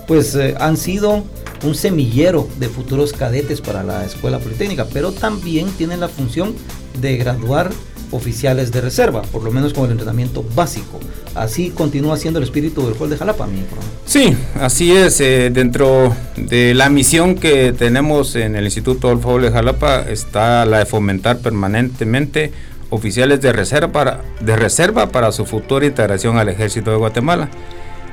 pues 0.10 0.34
eh, 0.34 0.56
han 0.60 0.76
sido 0.76 1.24
un 1.64 1.76
semillero 1.76 2.48
de 2.58 2.68
futuros 2.68 3.14
cadetes 3.14 3.62
para 3.62 3.84
la 3.84 4.04
escuela 4.04 4.40
politécnica, 4.40 4.88
pero 4.92 5.12
también 5.12 5.70
tienen 5.74 6.00
la 6.00 6.08
función 6.08 6.56
de 7.00 7.16
graduar 7.18 7.70
oficiales 8.10 8.72
de 8.72 8.82
reserva, 8.82 9.22
por 9.22 9.44
lo 9.44 9.52
menos 9.52 9.72
con 9.72 9.86
el 9.86 9.92
entrenamiento 9.92 10.44
básico. 10.56 11.00
Así 11.36 11.70
continúa 11.70 12.18
siendo 12.18 12.40
el 12.40 12.46
espíritu 12.46 12.88
del 12.88 12.96
Hall 13.00 13.12
de 13.12 13.18
Jalapa, 13.18 13.46
mi 13.46 13.64
Sí, 14.08 14.36
así 14.60 14.92
es. 14.92 15.22
Eh, 15.22 15.52
dentro 15.54 16.16
de 16.36 16.74
la 16.74 16.90
misión 16.90 17.36
que 17.36 17.72
tenemos 17.72 18.36
en 18.36 18.56
el 18.56 18.66
Instituto 18.66 19.10
del 19.10 19.24
Hall 19.24 19.44
de 19.44 19.52
Jalapa 19.52 20.02
está 20.10 20.66
la 20.66 20.80
de 20.80 20.88
fomentar 20.88 21.38
permanentemente 21.38 22.52
oficiales 22.90 23.42
de 23.42 23.54
reserva 23.54 24.24
de 24.40 24.56
reserva 24.56 25.10
para 25.10 25.32
su 25.32 25.46
futura 25.46 25.86
integración 25.86 26.40
al 26.40 26.50
ejército 26.50 26.90
de 26.90 26.98
Guatemala 26.98 27.52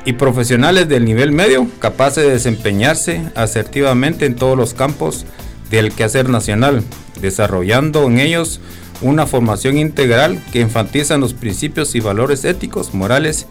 y 0.07 0.15
profesionales 0.15 0.89
del 0.89 1.05
nivel 1.05 1.33
medio 1.33 1.67
capaces 1.81 2.25
de 2.25 2.31
desempeñarse 2.31 3.31
asertivamente 3.35 4.25
en 4.25 4.37
todos 4.37 4.57
los 4.57 4.73
campos 4.73 5.27
del 5.69 5.93
quehacer 5.93 6.29
nacional, 6.29 6.83
desarrollando 7.21 8.05
en 8.05 8.21
ellos 8.21 8.61
una 9.03 9.27
formación 9.27 9.77
integral 9.77 10.43
que 10.53 10.61
enfatiza 10.61 11.19
los 11.19 11.35
principios 11.35 11.95
y 11.97 12.01
valores 12.01 12.45
éticos, 12.45 12.95
morales, 12.95 13.47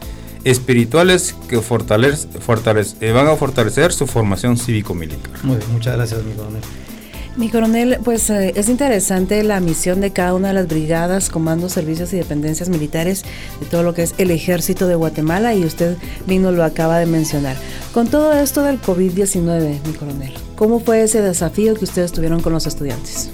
espirituales 0.45 1.35
que 1.49 1.59
fortalece, 1.59 2.27
eh, 3.01 3.11
van 3.11 3.27
a 3.27 3.35
fortalecer 3.35 3.91
su 3.91 4.07
formación 4.07 4.57
cívico-militar. 4.57 5.31
Muchas 5.43 5.95
gracias. 5.95 6.21
Mi 7.37 7.49
coronel, 7.49 7.97
pues 8.01 8.29
eh, 8.29 8.53
es 8.55 8.69
interesante 8.69 9.43
la 9.43 9.59
misión 9.59 9.99
de 9.99 10.11
cada 10.11 10.33
una 10.33 10.49
de 10.49 10.53
las 10.53 10.67
brigadas, 10.67 11.29
comandos, 11.29 11.73
servicios 11.73 12.13
y 12.13 12.17
dependencias 12.17 12.69
militares 12.69 13.23
de 13.59 13.65
todo 13.65 13.83
lo 13.83 13.93
que 13.93 14.03
es 14.03 14.15
el 14.17 14.31
ejército 14.31 14.87
de 14.87 14.95
Guatemala 14.95 15.53
y 15.53 15.65
usted 15.65 15.97
mismo 16.27 16.51
lo 16.51 16.63
acaba 16.63 16.97
de 16.97 17.05
mencionar. 17.05 17.57
Con 17.93 18.07
todo 18.07 18.31
esto 18.31 18.63
del 18.63 18.81
COVID-19, 18.81 19.79
mi 19.85 19.93
coronel, 19.93 20.33
¿cómo 20.55 20.79
fue 20.79 21.03
ese 21.03 21.21
desafío 21.21 21.73
que 21.75 21.83
ustedes 21.83 22.13
tuvieron 22.13 22.41
con 22.41 22.53
los 22.53 22.67
estudiantes? 22.67 23.29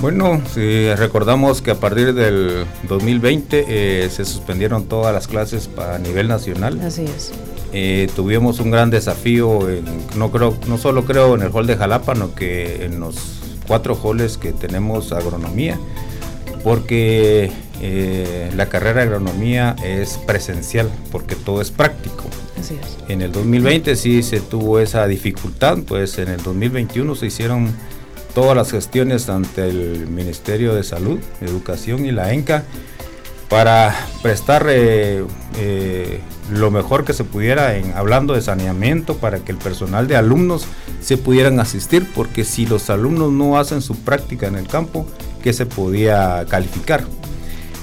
Bueno, 0.00 0.42
si 0.52 0.92
recordamos 0.94 1.62
que 1.62 1.70
a 1.70 1.76
partir 1.76 2.14
del 2.14 2.66
2020 2.88 3.64
eh, 3.68 4.10
se 4.10 4.24
suspendieron 4.24 4.86
todas 4.86 5.14
las 5.14 5.28
clases 5.28 5.70
a 5.76 5.98
nivel 5.98 6.26
nacional. 6.26 6.80
Así 6.80 7.04
es. 7.04 7.32
Eh, 7.72 8.08
tuvimos 8.16 8.60
un 8.60 8.70
gran 8.70 8.90
desafío, 8.90 9.60
no, 10.16 10.30
creo, 10.30 10.56
no 10.66 10.78
solo 10.78 11.04
creo 11.04 11.34
en 11.34 11.42
el 11.42 11.50
hall 11.52 11.66
de 11.66 11.76
Jalapa, 11.76 12.14
sino 12.14 12.34
que 12.34 12.84
en 12.86 12.98
los 12.98 13.16
cuatro 13.66 13.94
halls 14.02 14.38
que 14.38 14.52
tenemos 14.52 15.12
agronomía, 15.12 15.78
porque 16.64 17.50
eh, 17.82 18.50
la 18.56 18.70
carrera 18.70 19.00
de 19.00 19.02
agronomía 19.02 19.76
es 19.84 20.18
presencial, 20.26 20.90
porque 21.12 21.36
todo 21.36 21.60
es 21.60 21.70
práctico. 21.70 22.24
Así 22.58 22.74
es. 22.74 22.96
En 23.08 23.20
el 23.20 23.32
2020 23.32 23.94
sí 23.96 24.22
se 24.22 24.40
tuvo 24.40 24.80
esa 24.80 25.06
dificultad, 25.06 25.78
pues 25.86 26.18
en 26.18 26.28
el 26.28 26.42
2021 26.42 27.14
se 27.14 27.26
hicieron 27.26 27.72
todas 28.34 28.56
las 28.56 28.70
gestiones 28.70 29.28
ante 29.28 29.68
el 29.68 30.08
Ministerio 30.08 30.74
de 30.74 30.82
Salud, 30.82 31.18
Educación 31.40 32.06
y 32.06 32.12
la 32.12 32.32
ENCA 32.32 32.64
para 33.48 33.94
prestar 34.22 34.66
eh, 34.68 35.24
eh, 35.56 36.20
lo 36.50 36.70
mejor 36.70 37.04
que 37.04 37.12
se 37.12 37.24
pudiera 37.24 37.76
en 37.76 37.92
hablando 37.94 38.34
de 38.34 38.42
saneamiento 38.42 39.16
para 39.16 39.38
que 39.40 39.52
el 39.52 39.58
personal 39.58 40.06
de 40.06 40.16
alumnos 40.16 40.66
se 41.00 41.16
pudieran 41.16 41.58
asistir 41.60 42.06
porque 42.14 42.44
si 42.44 42.66
los 42.66 42.90
alumnos 42.90 43.32
no 43.32 43.58
hacen 43.58 43.80
su 43.80 43.96
práctica 43.96 44.46
en 44.46 44.56
el 44.56 44.66
campo 44.66 45.06
¿qué 45.42 45.52
se 45.52 45.66
podía 45.66 46.44
calificar 46.48 47.04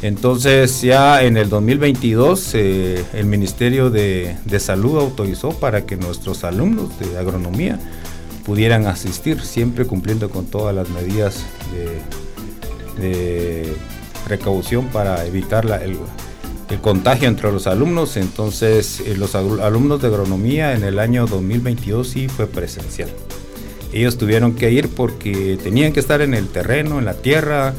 entonces 0.01 0.81
ya 0.81 1.23
en 1.23 1.35
el 1.37 1.49
2022 1.49 2.51
eh, 2.53 3.05
el 3.13 3.25
Ministerio 3.25 3.89
de, 3.89 4.37
Salud 4.59 4.99
autorizó 4.99 5.49
para 5.49 5.85
que 5.85 5.97
nuestros 5.97 6.43
alumnos 6.43 6.97
de 6.99 7.17
agronomía 7.17 7.79
pudieran 8.45 8.85
asistir 8.85 9.41
siempre 9.41 9.85
cumpliendo 9.85 10.29
con 10.29 10.45
todas 10.45 10.75
las 10.75 10.89
medidas 10.89 11.43
de 12.97 13.75
precaución 14.25 14.87
para 14.87 15.25
evitar 15.25 15.65
el, 15.83 15.97
contagio 16.81 17.29
entre 17.29 17.51
los 17.51 17.67
alumnos. 17.67 18.17
Entonces, 18.17 18.99
eh, 18.99 19.15
los 19.15 19.35
alumnos 19.35 20.01
de 20.01 20.07
agronomía 20.07 20.73
en 20.73 20.83
el 20.83 20.99
año 20.99 21.25
2022 21.25 22.07
sí 22.07 22.27
fue 22.27 22.47
presencial. 22.47 23.09
Ellos 23.93 24.17
tuvieron 24.17 24.55
que 24.55 24.71
ir 24.71 24.89
porque 24.89 25.57
tenían 25.63 25.93
que 25.93 26.01
estar 26.01 26.21
en 26.21 26.33
el 26.33 26.49
terreno, 26.49 26.99
en 26.99 27.05
la 27.05 27.13
tierra, 27.13 27.73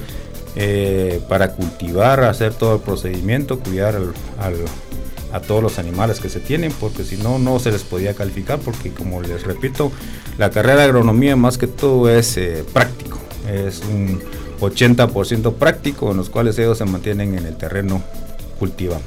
eh, 0.55 1.21
para 1.29 1.53
cultivar, 1.53 2.25
hacer 2.25 2.55
todo 2.55 2.77
el 2.77 2.81
procedimiento, 2.81 3.59
cuidar 3.59 4.01
a 5.31 5.41
todos 5.41 5.63
los 5.63 5.79
animales 5.79 6.19
que 6.19 6.31
se 6.31 6.41
tienen, 6.41 6.73
porque 6.81 7.05
si 7.05 7.19
no, 7.19 7.39
no 7.39 7.59
se 7.59 7.71
les 7.71 7.83
podía 7.83 8.15
calificar, 8.15 8.59
porque 8.61 8.91
como 8.91 9.21
les 9.21 9.43
repito, 9.43 9.93
la 10.39 10.51
carrera 10.51 10.77
de 10.77 10.85
agronomía 10.85 11.37
más 11.37 11.59
que 11.59 11.67
todo 11.67 12.09
es 12.09 12.39
eh, 12.39 12.65
práctico, 12.73 13.19
es 13.53 13.81
un 13.81 14.23
80% 14.59 15.55
práctico 15.55 16.11
en 16.11 16.17
los 16.17 16.31
cuales 16.31 16.59
ellos 16.59 16.79
se 16.79 16.85
mantienen 16.85 17.37
en 17.37 17.47
el 17.47 17.57
terreno 17.57 18.03
cultivando. 18.59 19.05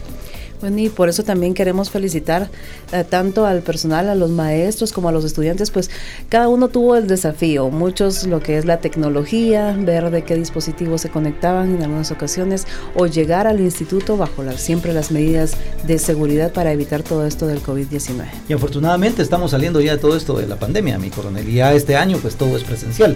Bueno, 0.61 0.77
y 0.79 0.89
por 0.89 1.07
eso 1.07 1.23
también 1.23 1.53
queremos 1.53 1.89
felicitar 1.89 2.49
eh, 2.91 3.05
tanto 3.09 3.45
al 3.45 3.61
personal, 3.61 4.09
a 4.09 4.15
los 4.15 4.29
maestros 4.29 4.91
como 4.91 5.07
a 5.07 5.11
los 5.11 5.23
estudiantes, 5.23 5.71
pues 5.71 5.89
cada 6.27 6.49
uno 6.49 6.67
tuvo 6.67 6.97
el 6.97 7.07
desafío, 7.07 7.69
muchos 7.69 8.27
lo 8.27 8.41
que 8.41 8.57
es 8.57 8.65
la 8.65 8.81
tecnología, 8.81 9.75
ver 9.79 10.11
de 10.11 10.23
qué 10.23 10.35
dispositivos 10.35 11.01
se 11.01 11.09
conectaban 11.09 11.75
en 11.75 11.83
algunas 11.83 12.11
ocasiones 12.11 12.67
o 12.95 13.05
llegar 13.07 13.47
al 13.47 13.61
instituto 13.61 14.17
bajo 14.17 14.43
siempre 14.57 14.93
las 14.93 15.11
medidas 15.11 15.55
de 15.87 15.97
seguridad 15.97 16.51
para 16.51 16.73
evitar 16.73 17.03
todo 17.03 17.25
esto 17.25 17.47
del 17.47 17.61
COVID-19. 17.63 18.25
Y 18.49 18.53
afortunadamente 18.53 19.21
estamos 19.21 19.51
saliendo 19.51 19.79
ya 19.79 19.93
de 19.93 19.97
todo 19.97 20.17
esto 20.17 20.37
de 20.37 20.47
la 20.47 20.57
pandemia, 20.57 20.99
mi 20.99 21.09
coronel, 21.09 21.47
y 21.47 21.55
ya 21.55 21.73
este 21.73 21.95
año 21.95 22.17
pues 22.17 22.35
todo 22.35 22.57
es 22.57 22.63
presencial. 22.63 23.15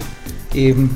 Em, 0.54 0.88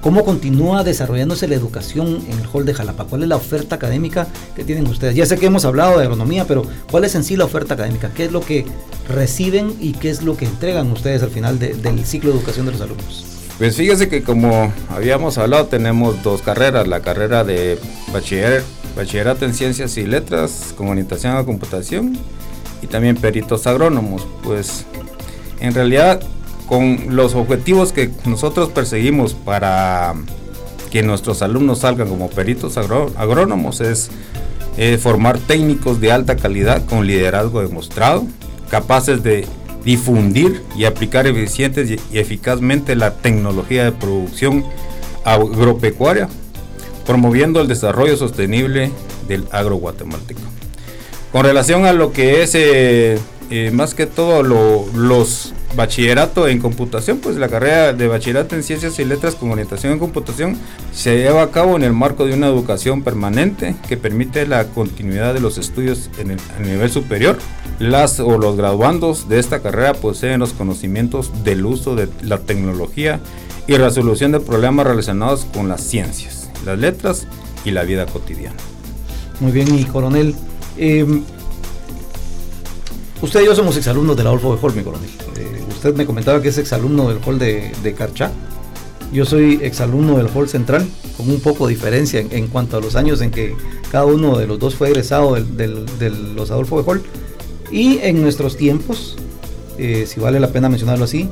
¿Cómo 0.00 0.24
continúa 0.24 0.84
desarrollándose 0.84 1.48
la 1.48 1.56
educación 1.56 2.24
en 2.28 2.38
el 2.38 2.46
hall 2.52 2.64
de 2.64 2.72
Jalapa? 2.72 3.04
¿Cuál 3.04 3.24
es 3.24 3.28
la 3.28 3.36
oferta 3.36 3.74
académica 3.74 4.28
que 4.54 4.62
tienen 4.62 4.86
ustedes? 4.86 5.16
Ya 5.16 5.26
sé 5.26 5.38
que 5.38 5.46
hemos 5.46 5.64
hablado 5.64 5.98
de 5.98 6.04
agronomía, 6.04 6.46
pero 6.46 6.62
¿cuál 6.90 7.04
es 7.04 7.14
en 7.16 7.24
sí 7.24 7.36
la 7.36 7.44
oferta 7.44 7.74
académica? 7.74 8.12
¿Qué 8.14 8.26
es 8.26 8.32
lo 8.32 8.40
que 8.40 8.64
reciben 9.08 9.74
y 9.80 9.92
qué 9.92 10.10
es 10.10 10.22
lo 10.22 10.36
que 10.36 10.44
entregan 10.44 10.90
ustedes 10.92 11.22
al 11.22 11.30
final 11.30 11.58
del 11.58 12.04
ciclo 12.04 12.30
de 12.30 12.38
educación 12.38 12.66
de 12.66 12.72
los 12.72 12.80
alumnos? 12.80 13.24
Pues 13.58 13.74
fíjese 13.74 14.08
que 14.08 14.22
como 14.22 14.72
habíamos 14.88 15.36
hablado, 15.36 15.66
tenemos 15.66 16.22
dos 16.22 16.42
carreras, 16.42 16.86
la 16.86 17.00
carrera 17.00 17.42
de 17.42 17.76
bachiller, 18.12 18.62
bachillerato 18.96 19.44
en 19.44 19.52
ciencias 19.52 19.96
y 19.96 20.06
letras, 20.06 20.72
comunicación 20.76 21.36
a 21.36 21.44
computación 21.44 22.16
y 22.82 22.86
también 22.86 23.16
peritos 23.16 23.66
agrónomos. 23.66 24.24
Pues 24.44 24.86
en 25.58 25.74
realidad 25.74 26.20
con 26.68 27.16
los 27.16 27.34
objetivos 27.34 27.92
que 27.92 28.10
nosotros 28.26 28.68
perseguimos 28.68 29.34
para 29.34 30.14
que 30.90 31.02
nuestros 31.02 31.42
alumnos 31.42 31.80
salgan 31.80 32.08
como 32.08 32.30
peritos 32.30 32.76
agrónomos 32.76 33.80
es 33.80 34.10
eh, 34.76 34.98
formar 34.98 35.38
técnicos 35.38 36.00
de 36.00 36.12
alta 36.12 36.36
calidad 36.36 36.84
con 36.86 37.06
liderazgo 37.06 37.62
demostrado, 37.62 38.26
capaces 38.70 39.22
de 39.22 39.46
difundir 39.84 40.62
y 40.76 40.84
aplicar 40.84 41.26
eficientes 41.26 41.90
y 41.90 42.18
eficazmente 42.18 42.94
la 42.94 43.14
tecnología 43.14 43.84
de 43.84 43.92
producción 43.92 44.64
agropecuaria, 45.24 46.28
promoviendo 47.06 47.60
el 47.60 47.68
desarrollo 47.68 48.16
sostenible 48.16 48.90
del 49.26 49.46
agro 49.50 49.76
guatemalteco. 49.76 50.40
Con 51.32 51.44
relación 51.44 51.84
a 51.84 51.92
lo 51.92 52.12
que 52.12 52.42
es 52.42 52.54
eh, 52.54 53.18
eh, 53.50 53.70
más 53.72 53.94
que 53.94 54.06
todo 54.06 54.42
los 54.42 55.52
bachillerato 55.76 56.48
en 56.48 56.60
computación, 56.60 57.18
pues 57.18 57.36
la 57.36 57.48
carrera 57.48 57.92
de 57.92 58.08
bachillerato 58.08 58.54
en 58.54 58.62
ciencias 58.62 58.98
y 58.98 59.04
letras 59.04 59.34
con 59.34 59.50
orientación 59.50 59.92
en 59.92 59.98
computación 59.98 60.56
se 60.92 61.16
lleva 61.18 61.42
a 61.42 61.50
cabo 61.50 61.76
en 61.76 61.82
el 61.82 61.92
marco 61.92 62.24
de 62.24 62.34
una 62.34 62.48
educación 62.48 63.02
permanente 63.02 63.76
que 63.88 63.96
permite 63.96 64.46
la 64.46 64.64
continuidad 64.68 65.34
de 65.34 65.40
los 65.40 65.58
estudios 65.58 66.10
en 66.18 66.32
el 66.32 66.38
nivel 66.62 66.90
superior. 66.90 67.38
Las 67.78 68.18
o 68.18 68.38
los 68.38 68.56
graduandos 68.56 69.28
de 69.28 69.38
esta 69.38 69.60
carrera 69.60 69.94
poseen 69.94 70.40
los 70.40 70.52
conocimientos 70.52 71.44
del 71.44 71.64
uso 71.64 71.94
de 71.94 72.08
la 72.22 72.38
tecnología 72.38 73.20
y 73.66 73.76
resolución 73.76 74.32
de 74.32 74.40
problemas 74.40 74.86
relacionados 74.86 75.44
con 75.44 75.68
las 75.68 75.82
ciencias, 75.82 76.50
las 76.64 76.78
letras 76.78 77.26
y 77.64 77.70
la 77.70 77.84
vida 77.84 78.06
cotidiana. 78.06 78.56
Muy 79.40 79.52
bien, 79.52 79.78
y 79.78 79.84
coronel, 79.84 80.34
em, 80.76 81.22
usted 83.22 83.42
y 83.42 83.44
yo 83.44 83.54
somos 83.54 83.76
exalumnos 83.76 84.16
de 84.16 84.24
la 84.24 84.30
Adolfo 84.30 84.56
de 84.56 84.76
mi 84.76 84.82
coronel. 84.82 85.10
Eh, 85.36 85.57
usted 85.78 85.94
me 85.94 86.06
comentaba 86.06 86.42
que 86.42 86.48
es 86.48 86.58
exalumno 86.58 87.08
del 87.08 87.20
hall 87.24 87.38
de, 87.38 87.70
de 87.84 87.94
Carchá. 87.94 88.32
Yo 89.12 89.24
soy 89.24 89.60
exalumno 89.62 90.18
del 90.18 90.26
hall 90.34 90.48
central, 90.48 90.84
con 91.16 91.30
un 91.30 91.40
poco 91.40 91.68
de 91.68 91.74
diferencia 91.74 92.20
en, 92.20 92.48
cuanto 92.48 92.76
a 92.76 92.80
los 92.80 92.96
años 92.96 93.20
en 93.22 93.30
que 93.30 93.54
cada 93.90 94.04
uno 94.04 94.36
de 94.36 94.48
los 94.48 94.58
dos 94.58 94.74
fue 94.74 94.88
egresado 94.88 95.34
de 95.36 96.10
los 96.10 96.50
Adolfo 96.50 96.82
de 96.82 96.90
Hall. 96.90 97.02
Y 97.70 97.98
en 97.98 98.20
nuestros 98.20 98.56
tiempos, 98.56 99.16
eh, 99.78 100.04
si 100.06 100.18
vale 100.18 100.40
la 100.40 100.50
pena 100.50 100.68
mencionarlo 100.68 101.04
así, 101.04 101.28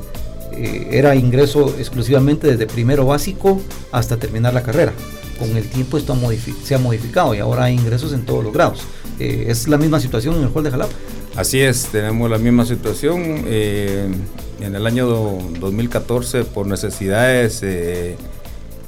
eh, 0.53 0.89
era 0.93 1.17
ingreso 1.17 1.75
exclusivamente 1.77 2.47
desde 2.47 2.67
primero 2.67 3.05
básico 3.05 3.61
hasta 3.91 4.17
terminar 4.17 4.55
la 4.55 4.63
carrera. 4.63 4.93
Con 5.41 5.55
el 5.57 5.69
tiempo 5.69 5.99
esto 5.99 6.17
se 6.63 6.75
ha 6.77 6.79
modificado 6.79 7.35
y 7.35 7.41
ahora 7.41 7.65
hay 7.65 7.75
ingresos 7.75 8.13
en 8.13 8.25
todos 8.25 8.45
los 8.45 8.53
grados. 8.53 8.83
Eh, 9.19 9.47
es 9.49 9.67
la 9.67 9.77
misma 9.77 9.99
situación 9.99 10.37
en 10.37 10.45
el 10.45 10.51
hall 10.55 10.63
de 10.63 10.71
Jalapa. 10.71 10.93
Así 11.37 11.61
es, 11.61 11.89
tenemos 11.93 12.31
la 12.31 12.39
misma 12.39 12.65
situación. 12.65 13.45
Eh, 13.47 14.09
en 14.59 14.75
el 14.75 14.87
año 14.87 15.07
2014, 15.07 16.45
por 16.45 16.67
necesidades, 16.67 17.63
eh, 17.63 18.17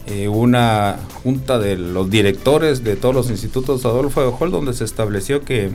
eh, 0.06 0.28
una 0.28 0.96
junta 1.22 1.58
de 1.58 1.76
los 1.76 2.08
directores 2.08 2.82
de 2.82 2.96
todos 2.96 3.14
los 3.14 3.28
institutos 3.28 3.84
Adolfo 3.84 4.22
de 4.22 4.32
Hall, 4.34 4.50
donde 4.50 4.72
se 4.72 4.84
estableció 4.84 5.42
que 5.44 5.72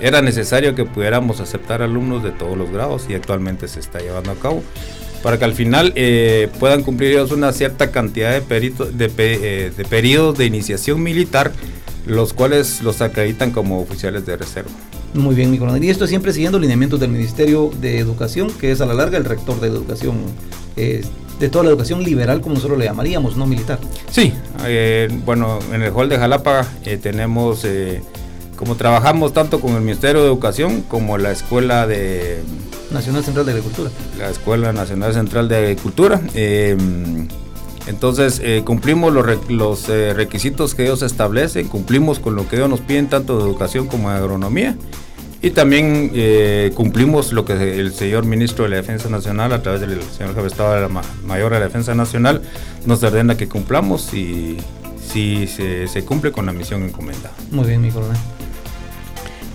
era 0.00 0.22
necesario 0.22 0.76
que 0.76 0.84
pudiéramos 0.84 1.40
aceptar 1.40 1.82
alumnos 1.82 2.22
de 2.22 2.30
todos 2.30 2.56
los 2.56 2.70
grados 2.70 3.06
y 3.08 3.14
actualmente 3.14 3.66
se 3.66 3.80
está 3.80 3.98
llevando 3.98 4.30
a 4.30 4.36
cabo 4.36 4.62
para 5.24 5.36
que 5.40 5.44
al 5.44 5.54
final 5.54 5.92
puedan 6.60 6.84
cumplir 6.84 7.10
ellos 7.10 7.32
una 7.32 7.52
cierta 7.52 7.90
cantidad 7.90 8.40
de, 8.40 8.70
de, 8.92 9.72
de 9.76 9.84
periodos 9.84 10.38
de 10.38 10.46
iniciación 10.46 11.02
militar 11.02 11.50
los 12.06 12.32
cuales 12.32 12.82
los 12.82 13.00
acreditan 13.00 13.50
como 13.50 13.80
oficiales 13.80 14.26
de 14.26 14.36
reserva. 14.36 14.70
Muy 15.14 15.34
bien, 15.34 15.50
mi 15.50 15.58
coronel. 15.58 15.84
Y 15.84 15.90
esto 15.90 16.06
siempre 16.06 16.32
siguiendo 16.32 16.58
lineamientos 16.58 16.98
del 16.98 17.10
Ministerio 17.10 17.70
de 17.80 17.98
Educación, 17.98 18.50
que 18.50 18.72
es 18.72 18.80
a 18.80 18.86
la 18.86 18.94
larga 18.94 19.18
el 19.18 19.24
rector 19.24 19.60
de 19.60 19.68
Educación 19.68 20.16
eh, 20.76 21.04
de 21.38 21.48
toda 21.48 21.64
la 21.64 21.70
educación 21.70 22.02
liberal, 22.02 22.40
como 22.40 22.54
nosotros 22.54 22.78
le 22.78 22.86
llamaríamos, 22.86 23.36
no 23.36 23.46
militar. 23.46 23.78
Sí, 24.10 24.32
eh, 24.64 25.08
bueno, 25.24 25.58
en 25.72 25.82
el 25.82 25.92
hall 25.92 26.08
de 26.08 26.16
Jalapa 26.16 26.66
eh, 26.84 26.98
tenemos, 26.98 27.66
como 28.56 28.76
trabajamos 28.76 29.32
tanto 29.32 29.60
con 29.60 29.74
el 29.74 29.80
Ministerio 29.82 30.20
de 30.20 30.28
Educación 30.28 30.82
como 30.82 31.18
la 31.18 31.32
Escuela 31.32 31.86
de... 31.86 32.40
Nacional 32.92 33.24
Central 33.24 33.44
de 33.46 33.52
Agricultura. 33.52 33.90
La 34.18 34.30
Escuela 34.30 34.72
Nacional 34.72 35.14
Central 35.14 35.48
de 35.48 35.56
Agricultura. 35.56 36.20
Entonces 37.86 38.40
cumplimos 38.64 39.12
los, 39.12 39.50
los 39.50 39.88
requisitos 39.88 40.74
que 40.74 40.84
ellos 40.84 41.02
establecen, 41.02 41.68
cumplimos 41.68 42.20
con 42.20 42.36
lo 42.36 42.48
que 42.48 42.56
ellos 42.56 42.68
nos 42.68 42.80
piden 42.80 43.08
tanto 43.08 43.38
de 43.38 43.44
educación 43.44 43.88
como 43.88 44.10
de 44.10 44.16
agronomía 44.16 44.76
y 45.44 45.50
también 45.50 46.12
eh, 46.14 46.70
cumplimos 46.76 47.32
lo 47.32 47.44
que 47.44 47.80
el 47.80 47.92
señor 47.92 48.24
ministro 48.24 48.62
de 48.62 48.70
la 48.70 48.76
Defensa 48.76 49.08
Nacional, 49.08 49.52
a 49.52 49.60
través 49.60 49.80
del 49.80 50.00
señor 50.00 50.30
jefe 50.30 50.42
de 50.42 50.46
Estado 50.46 50.74
de 50.74 50.80
la 50.82 51.02
Mayor 51.26 51.52
de 51.52 51.58
la 51.58 51.66
Defensa 51.66 51.96
Nacional, 51.96 52.42
nos 52.86 53.02
ordena 53.02 53.36
que 53.36 53.48
cumplamos 53.48 54.14
y 54.14 54.58
si 55.04 55.48
se, 55.48 56.04
cumple 56.04 56.30
con 56.30 56.46
la 56.46 56.52
misión 56.52 56.84
encomendada. 56.84 57.34
Muy 57.50 57.66
bien, 57.66 57.82
mi 57.82 57.90
coronel. 57.90 58.16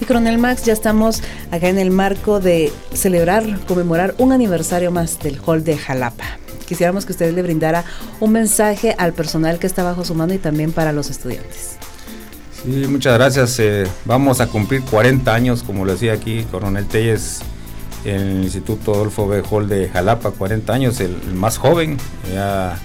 Y 0.02 0.06
coronel 0.06 0.38
Max, 0.38 0.66
ya 0.66 0.74
estamos 0.74 1.24
acá 1.52 1.70
en 1.70 1.80
el 1.80 1.90
marco 1.90 2.42
de 2.42 2.74
celebrar, 2.94 3.58
conmemorar 3.66 4.14
un 4.18 4.34
aniversario 4.34 4.92
más 4.92 5.20
del 5.20 5.40
Hall 5.46 5.64
de 5.64 5.78
Jalapa. 5.78 6.38
Quisiéramos 6.68 7.06
que 7.06 7.14
usted 7.14 7.34
le 7.34 7.42
brindara 7.42 7.86
un 8.20 8.34
mensaje 8.34 8.94
al 8.98 9.14
personal 9.14 9.58
que 9.58 9.68
está 9.68 9.84
bajo 9.84 10.04
su 10.04 10.14
mano 10.14 10.34
y 10.34 10.38
también 10.38 10.74
para 10.74 10.92
los 10.92 11.10
estudiantes. 11.10 11.78
Sí, 12.64 12.86
muchas 12.90 13.14
gracias. 13.14 13.58
Eh, 13.60 13.88
vamos 14.04 14.42
a 14.42 14.48
cumplir 14.48 14.82
40 14.82 15.34
años, 15.34 15.64
como 15.64 15.86
lo 15.86 15.94
decía 15.94 16.14
aquí 16.14 16.44
Coronel 16.52 16.86
Telles, 16.86 17.40
en 18.04 18.20
el 18.20 18.44
Instituto 18.44 18.94
Adolfo 18.94 19.28
B. 19.28 19.42
Hall 19.50 19.70
de 19.70 19.88
Jalapa, 19.88 20.32
40 20.32 20.74
años, 20.74 21.00
el, 21.00 21.16
más 21.34 21.58
joven. 21.58 21.98
Ya 22.34 22.78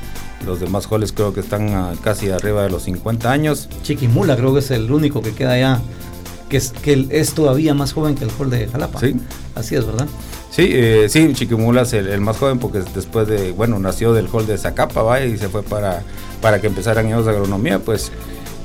los 0.47 0.61
demás 0.61 0.87
halls 0.90 1.12
creo 1.12 1.33
que 1.33 1.40
están 1.40 1.97
casi 1.97 2.31
arriba 2.31 2.62
de 2.62 2.71
los 2.71 2.85
50 2.85 3.31
años. 3.31 3.68
Chiquimula 3.83 4.37
creo 4.37 4.53
que 4.53 4.61
es 4.61 4.71
el 4.71 4.90
único 4.92 5.23
que 5.23 5.33
queda 5.33 5.53
allá, 5.53 5.81
que 6.49 6.57
es, 6.59 6.71
que 6.71 7.09
es 7.11 7.33
todavía 7.33 7.75
más 7.75 7.92
joven 7.92 8.14
que 8.14 8.25
el 8.25 8.31
hall 8.38 8.51
de 8.51 8.68
Jalapa. 8.68 9.01
Sí. 9.01 9.16
Así 9.55 9.75
es, 9.75 9.85
¿verdad? 9.85 10.07
Sí, 10.53 10.69
eh, 10.71 11.07
sí, 11.09 11.33
Chiquimula 11.33 11.81
es 11.81 11.95
el, 11.95 12.21
más 12.21 12.37
joven 12.37 12.59
porque 12.59 12.81
después 12.95 13.27
de, 13.27 13.53
bueno, 13.53 13.79
nació 13.79 14.12
del 14.12 14.29
hall 14.31 14.47
de 14.47 14.59
Zacapa, 14.59 15.03
¿va? 15.03 15.25
y 15.25 15.38
se 15.38 15.49
fue 15.49 15.62
para, 15.62 16.03
para 16.43 16.61
que 16.61 16.67
empezaran 16.67 17.07
ellos 17.07 17.27
agronomía, 17.27 17.79
pues 17.79 18.12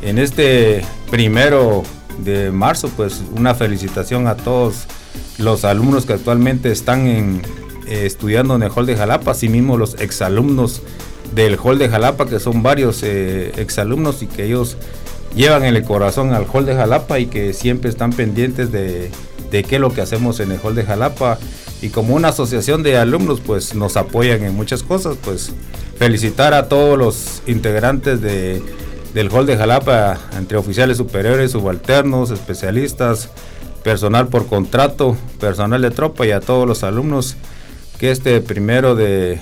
en 0.02 0.18
este 0.18 0.82
primero 1.10 1.84
de 2.18 2.52
marzo, 2.52 2.90
pues 2.98 3.24
una 3.34 3.56
felicitación 3.56 4.28
a 4.28 4.36
todos 4.36 4.84
los 5.38 5.64
alumnos 5.64 6.06
que 6.06 6.12
actualmente 6.12 6.74
están 6.74 7.08
eh, 7.08 7.42
estudiando 7.88 8.58
en 8.58 8.64
el 8.64 8.72
Hall 8.76 8.86
de 8.86 8.98
Jalapa, 8.98 9.32
asimismo 9.32 9.78
los 9.78 9.96
exalumnos 10.02 10.82
del 11.34 11.58
Hall 11.58 11.78
de 11.78 11.88
Jalapa, 11.88 12.26
que 12.26 12.42
son 12.42 12.64
varios 12.64 13.02
eh, 13.02 13.54
exalumnos 13.56 14.22
y 14.24 14.28
que 14.28 14.44
ellos 14.44 14.76
llevan 15.38 15.64
en 15.64 15.74
el 15.78 15.84
corazón 15.84 16.34
al 16.34 16.48
Hall 16.52 16.66
de 16.66 16.76
Jalapa 16.76 17.18
y 17.20 17.28
que 17.28 17.54
siempre 17.54 17.90
están 17.90 18.12
pendientes 18.12 18.74
de, 18.74 19.10
de 19.52 19.64
qué 19.64 19.76
es 19.76 19.82
lo 19.82 19.94
que 19.94 20.02
hacemos 20.02 20.40
en 20.40 20.52
el 20.52 20.60
Hall 20.60 20.76
de 20.76 20.84
Jalapa. 20.84 21.38
Y 21.82 21.90
como 21.90 22.16
una 22.16 22.30
asociación 22.30 22.84
de 22.84 22.98
alumnos, 22.98 23.40
pues 23.40 23.76
nos 23.76 23.98
apoyan 23.98 24.44
en 24.44 24.56
muchas 24.56 24.84
cosas, 24.84 25.18
pues 25.24 25.52
felicitar 25.98 26.54
a 26.54 26.68
todos 26.68 26.98
los 26.98 27.42
integrantes 27.48 28.22
de 28.22 28.62
del 29.14 29.32
Hall 29.32 29.48
de 29.48 29.58
Jalapa 29.58 30.18
entre 30.38 30.58
oficiales 30.58 30.98
superiores, 30.98 31.52
subalternos, 31.52 32.30
especialistas, 32.30 33.30
personal 33.84 34.28
por 34.28 34.46
contrato, 34.46 35.18
personal 35.40 35.82
de 35.82 35.90
tropa 35.90 36.28
y 36.28 36.32
a 36.32 36.40
todos 36.40 36.68
los 36.68 36.84
alumnos 36.84 37.36
que 37.98 38.12
este 38.12 38.42
primero 38.42 38.96
de, 38.96 39.40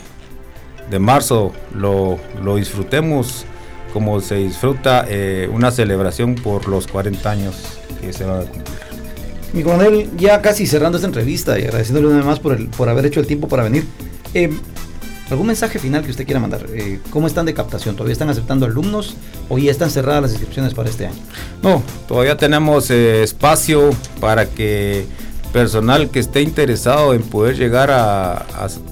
marzo 0.99 1.51
lo, 1.73 2.17
disfrutemos 2.55 3.45
como 3.91 4.21
se 4.21 4.35
disfruta 4.35 5.05
eh, 5.09 5.49
una 5.51 5.71
celebración 5.71 6.35
por 6.35 6.69
los 6.69 6.87
40 6.87 7.29
años 7.29 7.55
que 7.99 8.13
se 8.13 8.23
van 8.23 8.41
a 8.41 8.43
cumplir. 8.43 8.84
Mi 9.55 9.63
coronel, 9.63 10.09
ya 10.17 10.41
casi 10.41 10.67
cerrando 10.67 10.97
esta 10.97 11.07
entrevista 11.07 11.57
y 11.57 11.63
agradeciéndole 11.63 12.07
una 12.07 12.17
vez 12.17 12.25
más 12.25 12.39
por, 12.39 12.53
el, 12.53 12.67
por 12.67 12.89
haber 12.89 13.05
hecho 13.05 13.21
el 13.21 13.25
tiempo 13.25 13.47
para 13.47 13.63
venir. 13.63 13.85
Eh, 14.33 14.49
¿Algún 15.29 15.47
mensaje 15.47 15.79
final 15.79 16.03
que 16.03 16.11
usted 16.11 16.25
quiera 16.25 16.41
mandar? 16.41 16.65
Eh, 16.73 16.99
¿Cómo 17.09 17.25
están 17.25 17.45
de 17.45 17.53
captación? 17.53 17.95
¿Todavía 17.95 18.11
están 18.11 18.29
aceptando 18.29 18.65
alumnos 18.65 19.15
o 19.47 19.57
ya 19.57 19.71
están 19.71 19.89
cerradas 19.89 20.23
las 20.23 20.31
inscripciones 20.31 20.73
para 20.73 20.89
este 20.89 21.07
año? 21.07 21.15
No, 21.63 21.81
todavía 22.05 22.35
tenemos 22.35 22.91
eh, 22.91 23.23
espacio 23.23 23.91
para 24.19 24.45
que 24.45 25.05
personal 25.53 26.09
que 26.09 26.19
esté 26.19 26.41
interesado 26.41 27.13
en 27.13 27.23
poder 27.23 27.55
llegar 27.55 27.89
a, 27.89 28.45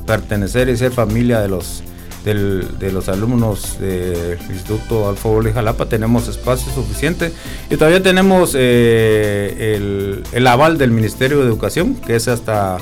pertenecer 0.07 0.69
y 0.69 0.77
ser 0.77 0.93
familia 0.93 1.41
de 1.41 1.49
los 1.49 1.83
de 2.23 2.91
los 2.91 3.09
alumnos 3.09 3.79
del 3.79 4.39
Instituto 4.49 5.09
Alfa 5.09 5.29
de 5.43 5.53
Jalapa 5.53 5.87
tenemos 5.87 6.27
espacio 6.27 6.71
suficiente. 6.73 7.31
Y 7.69 7.75
todavía 7.75 8.01
tenemos 8.01 8.55
eh, 8.57 10.23
el, 10.31 10.47
aval 10.47 10.77
del 10.77 10.91
Ministerio 10.91 11.39
de 11.39 11.45
Educación 11.45 11.95
que 11.95 12.15
es 12.15 12.27
hasta 12.27 12.77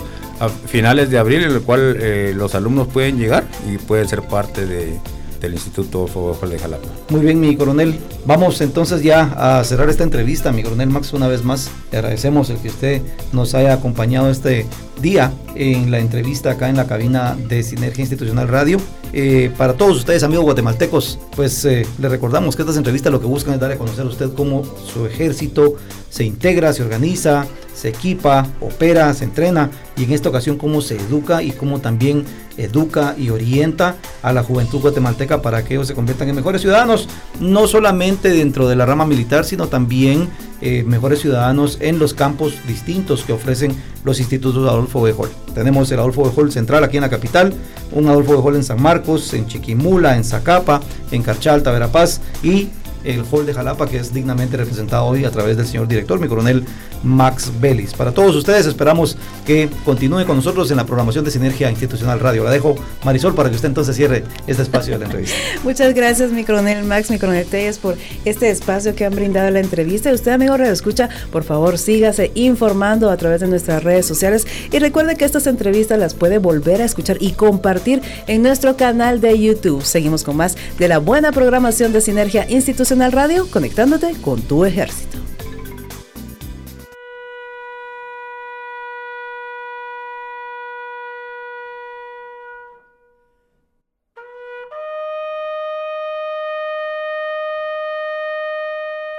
finales 0.68 1.10
de 1.10 1.20
abril, 1.20 1.44
en 1.44 1.52
el 1.52 1.62
cual 1.62 1.98
eh, 2.00 2.34
los 2.36 2.56
alumnos 2.56 2.88
pueden 2.88 3.18
llegar 3.18 3.44
y 3.72 3.78
pueden 3.78 4.08
ser 4.08 4.24
parte 4.24 4.66
de, 4.66 5.00
del 5.42 5.54
Instituto 5.54 6.08
Fuego 6.08 6.38
de 6.48 6.60
Jalapa. 6.60 6.88
Muy 7.10 7.22
bien, 7.22 7.40
mi 7.40 7.56
coronel. 7.56 8.00
Vamos 8.26 8.62
entonces 8.62 9.02
ya 9.02 9.24
a 9.36 9.64
cerrar 9.64 9.90
esta 9.90 10.04
entrevista, 10.04 10.52
mi 10.52 10.64
coronel 10.64 10.90
Max, 10.90 11.14
una 11.14 11.28
vez 11.28 11.44
más. 11.44 11.72
Le 11.92 11.98
agradecemos 11.98 12.50
el 12.50 12.58
que 12.58 12.70
usted 12.70 13.02
nos 13.34 13.56
haya 13.56 13.74
acompañado 13.74 14.30
este 14.30 14.66
día 15.02 15.34
en 15.56 15.92
la 15.92 16.00
entrevista 16.00 16.52
acá 16.52 16.70
en 16.70 16.78
la 16.78 16.88
cabina 16.88 17.36
de 17.50 17.64
Sinergia 17.64 18.02
Institucional 18.02 18.48
Radio. 18.48 18.80
Eh, 19.14 19.52
para 19.58 19.74
todos 19.74 19.98
ustedes, 19.98 20.24
amigos 20.24 20.46
guatemaltecos, 20.46 21.20
pues 21.36 21.66
eh, 21.66 21.86
les 22.00 22.12
recordamos 22.12 22.56
que 22.56 22.62
estas 22.62 22.78
entrevistas 22.78 23.12
lo 23.12 23.20
que 23.20 23.28
buscan 23.28 23.56
es 23.56 23.60
dar 23.60 23.72
a 23.72 23.78
conocer 23.78 24.06
a 24.06 24.10
usted 24.10 24.32
cómo 24.34 24.64
su 24.64 25.06
ejército 25.06 25.76
se 26.10 26.24
integra, 26.24 26.72
se 26.72 26.84
organiza, 26.84 27.46
se 27.74 27.90
equipa, 27.90 28.48
opera, 28.62 29.14
se 29.14 29.26
entrena 29.26 29.72
y 29.98 30.04
en 30.04 30.14
esta 30.14 30.30
ocasión 30.30 30.58
cómo 30.58 30.82
se 30.82 30.98
educa 30.98 31.42
y 31.44 31.52
cómo 31.52 31.80
también 31.80 32.24
educa 32.63 33.15
y 33.17 33.30
orienta 33.30 33.97
a 34.21 34.34
la 34.34 34.43
juventud 34.43 34.82
guatemalteca 34.82 35.41
para 35.41 35.63
que 35.63 35.76
ellos 35.76 35.88
se 35.88 35.95
conviertan 35.95 36.30
en 36.30 36.36
mejores 36.36 36.62
ciudadanos, 36.62 37.08
no 37.39 37.67
solamente 37.67 38.30
dentro 38.30 38.67
de 38.67 38.76
la 38.76 38.86
rama 38.86 39.06
militar, 39.06 39.45
sino 39.45 39.67
también 39.67 40.30
eh, 40.62 40.84
mejores 40.86 41.21
ciudadanos 41.21 41.78
en 41.82 41.97
los 41.97 42.13
campos 42.13 42.54
distintos 42.67 43.24
que 43.24 43.34
ofrecen 43.34 43.76
los 44.04 44.19
institutos 44.19 44.69
Adolfo 44.69 45.02
Bejol. 45.02 45.30
Tenemos 45.56 45.91
el 45.91 46.00
Adolfo 46.00 46.24
Bejol 46.24 46.52
Central 46.52 46.84
aquí 46.84 46.97
en 46.97 47.02
la 47.02 47.10
capital, 47.10 47.54
un 47.91 48.08
Adolfo 48.08 48.36
Bejol 48.36 48.56
en 48.56 48.63
San 48.63 48.82
Marcos, 48.82 49.34
en 49.34 49.47
Chiquimula, 49.47 50.15
en 50.15 50.24
Zacapa, 50.24 50.82
en 51.12 51.24
Carchalta, 51.24 51.71
Verapaz 51.71 52.21
y 52.43 52.69
el 53.04 53.24
Hall 53.32 53.46
de 53.46 53.54
Jalapa, 53.54 53.88
que 53.88 53.98
es 53.98 54.14
dignamente 54.14 54.58
representado 54.58 55.06
hoy 55.06 55.26
a 55.26 55.32
través 55.32 55.58
del 55.58 55.66
señor 55.66 55.88
director, 55.88 56.20
mi 56.20 56.28
coronel 56.28 56.66
Max 57.04 57.52
Vélez. 57.60 57.94
Para 57.94 58.12
todos 58.12 58.36
ustedes 58.36 58.66
esperamos 58.66 59.18
que 59.46 59.70
continúe 59.86 60.26
con 60.26 60.36
nosotros 60.36 60.70
en 60.72 60.78
la 60.78 60.86
programación 60.86 61.26
de 61.26 61.32
Sinergia 61.32 61.70
Institucional 61.70 62.20
Radio. 62.20 62.44
La 62.44 62.52
dejo 62.52 62.76
Marisol 63.04 63.34
para 63.34 63.50
que 63.50 63.56
usted 63.56 63.70
entonces 63.70 63.96
cierre 63.96 64.24
este 64.46 64.62
espacio 64.62 64.94
de 64.94 65.00
la 65.00 65.06
entrevista. 65.06 65.36
Muchas 65.64 65.94
gracias, 65.94 66.32
mi 66.32 66.44
coronel 66.44 66.84
Max, 66.84 67.10
mi 67.10 67.18
coronel 67.18 67.46
Telles, 67.46 67.80
por 67.80 67.96
este 68.26 68.50
espacio 68.50 68.96
que 68.96 69.06
han 69.06 69.16
brindado 69.16 69.50
la 69.50 69.60
entrevista. 69.60 70.14
Usted, 70.14 70.32
amigo 70.32 70.56
Radio 70.56 70.74
Escucha, 70.74 71.10
por 71.32 71.44
favor, 71.44 71.78
sígase 71.78 72.32
informando 72.36 73.10
a 73.10 73.18
través 73.18 73.42
de 73.42 73.48
nuestras 73.48 73.84
redes 73.84 74.06
sociales 74.06 74.46
y 74.72 74.78
recuerde 74.80 75.16
que 75.16 75.26
estas 75.26 75.48
entrevistas 75.48 75.98
las 75.98 76.14
puede 76.14 76.38
volver 76.38 76.82
a 76.82 76.86
escuchar 76.86 77.18
y 77.20 77.32
compartir 77.32 78.02
en 78.28 78.44
nuestro 78.44 78.78
canal 78.78 79.22
de 79.22 79.40
YouTube. 79.40 79.84
Seguimos 79.84 80.24
con 80.24 80.38
más 80.38 80.56
de 80.78 80.88
la 80.88 81.00
buena 81.00 81.32
programación 81.32 81.94
de 81.94 82.02
Sinergia 82.02 82.46
Institucional 82.50 82.91
Radio, 83.00 83.50
conectándote 83.50 84.14
con 84.22 84.42
tu 84.42 84.66
ejército. 84.66 85.18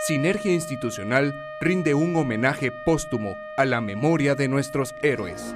Sinergia 0.07 0.53
Institucional 0.53 1.35
rinde 1.61 1.95
un 1.95 2.15
homenaje 2.17 2.71
póstumo 2.85 3.39
a 3.57 3.65
la 3.65 3.81
memoria 3.81 4.35
de 4.35 4.49
nuestros 4.49 4.95
héroes. 5.03 5.55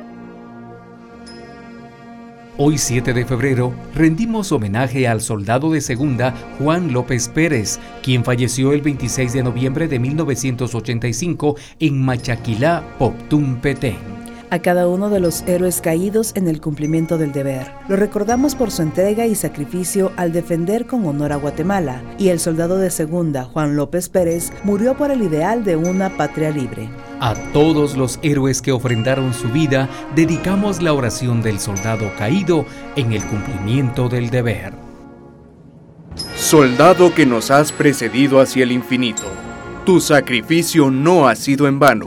Hoy 2.59 2.79
7 2.79 3.12
de 3.12 3.27
febrero 3.27 3.75
rendimos 3.95 4.51
homenaje 4.51 5.07
al 5.07 5.21
soldado 5.21 5.71
de 5.73 5.83
segunda 5.83 6.35
Juan 6.59 6.90
López 6.90 7.29
Pérez, 7.29 7.79
quien 8.03 8.25
falleció 8.25 8.73
el 8.73 8.81
26 8.81 9.35
de 9.35 9.42
noviembre 9.42 9.88
de 9.88 9.99
1985 9.99 11.57
en 11.81 12.01
Machaquilá, 12.03 12.83
Poptún, 12.99 13.57
Petén. 13.57 14.16
A 14.51 14.61
cada 14.61 14.89
uno 14.89 15.11
de 15.11 15.21
los 15.21 15.43
héroes 15.47 15.81
caídos 15.81 16.33
en 16.35 16.49
el 16.49 16.61
cumplimiento 16.61 17.19
del 17.19 17.33
deber. 17.33 17.67
Lo 17.89 17.97
recordamos 17.97 18.55
por 18.55 18.71
su 18.71 18.83
entrega 18.83 19.27
y 19.27 19.35
sacrificio 19.35 20.13
al 20.17 20.33
defender 20.33 20.87
con 20.87 21.07
honor 21.07 21.33
a 21.33 21.37
Guatemala, 21.37 22.03
y 22.19 22.29
el 22.29 22.41
soldado 22.41 22.79
de 22.79 22.91
segunda, 22.91 23.45
Juan 23.45 23.77
López 23.77 24.09
Pérez, 24.09 24.53
murió 24.65 24.97
por 24.97 25.11
el 25.11 25.23
ideal 25.23 25.65
de 25.65 25.77
una 25.77 26.17
patria 26.17 26.51
libre. 26.51 26.89
A 27.21 27.35
todos 27.53 27.97
los 27.97 28.19
héroes 28.23 28.61
que 28.61 28.73
ofrendaron 28.73 29.33
su 29.33 29.49
vida, 29.49 29.89
dedicamos 30.15 30.83
la 30.83 30.93
oración 30.93 31.43
del 31.43 31.59
soldado 31.59 32.11
caído 32.19 32.67
en 32.97 33.13
el 33.13 33.25
cumplimiento 33.25 34.09
del 34.09 34.31
deber. 34.31 34.73
Soldado 36.37 37.15
que 37.15 37.27
nos 37.27 37.51
has 37.51 37.73
precedido 37.73 38.41
hacia 38.41 38.65
el 38.65 38.73
infinito, 38.73 39.25
tu 39.85 40.01
sacrificio 40.01 40.91
no 40.91 41.29
ha 41.29 41.37
sido 41.37 41.69
en 41.69 41.79
vano, 41.79 42.07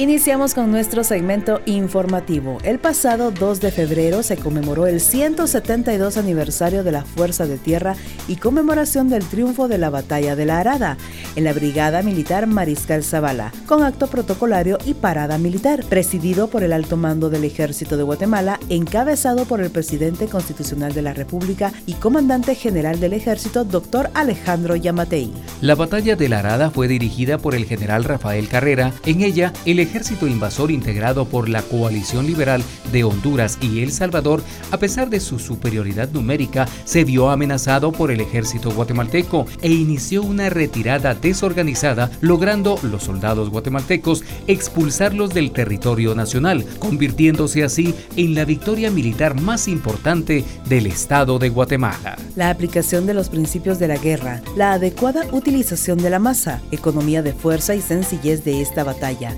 Iniciamos 0.00 0.54
con 0.54 0.70
nuestro 0.70 1.04
segmento 1.04 1.60
informativo. 1.66 2.56
El 2.64 2.78
pasado 2.78 3.30
2 3.32 3.60
de 3.60 3.70
febrero 3.70 4.22
se 4.22 4.38
conmemoró 4.38 4.86
el 4.86 4.98
172 4.98 6.16
aniversario 6.16 6.82
de 6.82 6.90
la 6.90 7.04
Fuerza 7.04 7.46
de 7.46 7.58
Tierra 7.58 7.94
y 8.26 8.36
conmemoración 8.36 9.10
del 9.10 9.26
triunfo 9.26 9.68
de 9.68 9.76
la 9.76 9.90
Batalla 9.90 10.36
de 10.36 10.46
la 10.46 10.58
Arada 10.58 10.96
en 11.36 11.44
la 11.44 11.52
Brigada 11.52 12.00
Militar 12.00 12.46
Mariscal 12.46 13.04
Zavala, 13.04 13.52
con 13.66 13.82
acto 13.82 14.06
protocolario 14.06 14.78
y 14.86 14.94
parada 14.94 15.36
militar, 15.36 15.84
presidido 15.84 16.48
por 16.48 16.62
el 16.62 16.72
alto 16.72 16.96
mando 16.96 17.28
del 17.28 17.44
Ejército 17.44 17.98
de 17.98 18.02
Guatemala, 18.02 18.58
encabezado 18.70 19.44
por 19.44 19.60
el 19.60 19.68
presidente 19.68 20.28
constitucional 20.28 20.94
de 20.94 21.02
la 21.02 21.12
República 21.12 21.74
y 21.84 21.92
comandante 21.92 22.54
general 22.54 23.00
del 23.00 23.12
Ejército, 23.12 23.64
doctor 23.64 24.08
Alejandro 24.14 24.76
Yamatei. 24.76 25.30
La 25.60 25.74
Batalla 25.74 26.16
de 26.16 26.30
la 26.30 26.38
Arada 26.38 26.70
fue 26.70 26.88
dirigida 26.88 27.36
por 27.36 27.54
el 27.54 27.66
general 27.66 28.04
Rafael 28.04 28.48
Carrera. 28.48 28.94
En 29.04 29.20
ella, 29.20 29.52
el 29.66 29.89
ejército 29.90 30.28
invasor 30.28 30.70
integrado 30.70 31.24
por 31.24 31.48
la 31.48 31.62
coalición 31.62 32.24
liberal 32.24 32.62
de 32.92 33.02
Honduras 33.02 33.58
y 33.60 33.82
El 33.82 33.90
Salvador, 33.90 34.40
a 34.70 34.76
pesar 34.76 35.10
de 35.10 35.18
su 35.18 35.40
superioridad 35.40 36.08
numérica, 36.10 36.68
se 36.84 37.02
vio 37.02 37.28
amenazado 37.28 37.90
por 37.90 38.12
el 38.12 38.20
ejército 38.20 38.70
guatemalteco 38.70 39.46
e 39.62 39.72
inició 39.72 40.22
una 40.22 40.48
retirada 40.48 41.14
desorganizada, 41.14 42.08
logrando 42.20 42.78
los 42.84 43.02
soldados 43.02 43.50
guatemaltecos 43.50 44.22
expulsarlos 44.46 45.34
del 45.34 45.50
territorio 45.50 46.14
nacional, 46.14 46.64
convirtiéndose 46.78 47.64
así 47.64 47.92
en 48.14 48.36
la 48.36 48.44
victoria 48.44 48.92
militar 48.92 49.40
más 49.40 49.66
importante 49.66 50.44
del 50.68 50.86
Estado 50.86 51.40
de 51.40 51.48
Guatemala. 51.48 52.16
La 52.36 52.50
aplicación 52.50 53.06
de 53.06 53.14
los 53.14 53.28
principios 53.28 53.80
de 53.80 53.88
la 53.88 53.96
guerra, 53.96 54.40
la 54.54 54.74
adecuada 54.74 55.24
utilización 55.32 55.98
de 55.98 56.10
la 56.10 56.20
masa, 56.20 56.60
economía 56.70 57.22
de 57.22 57.32
fuerza 57.32 57.74
y 57.74 57.80
sencillez 57.80 58.44
de 58.44 58.62
esta 58.62 58.84
batalla, 58.84 59.34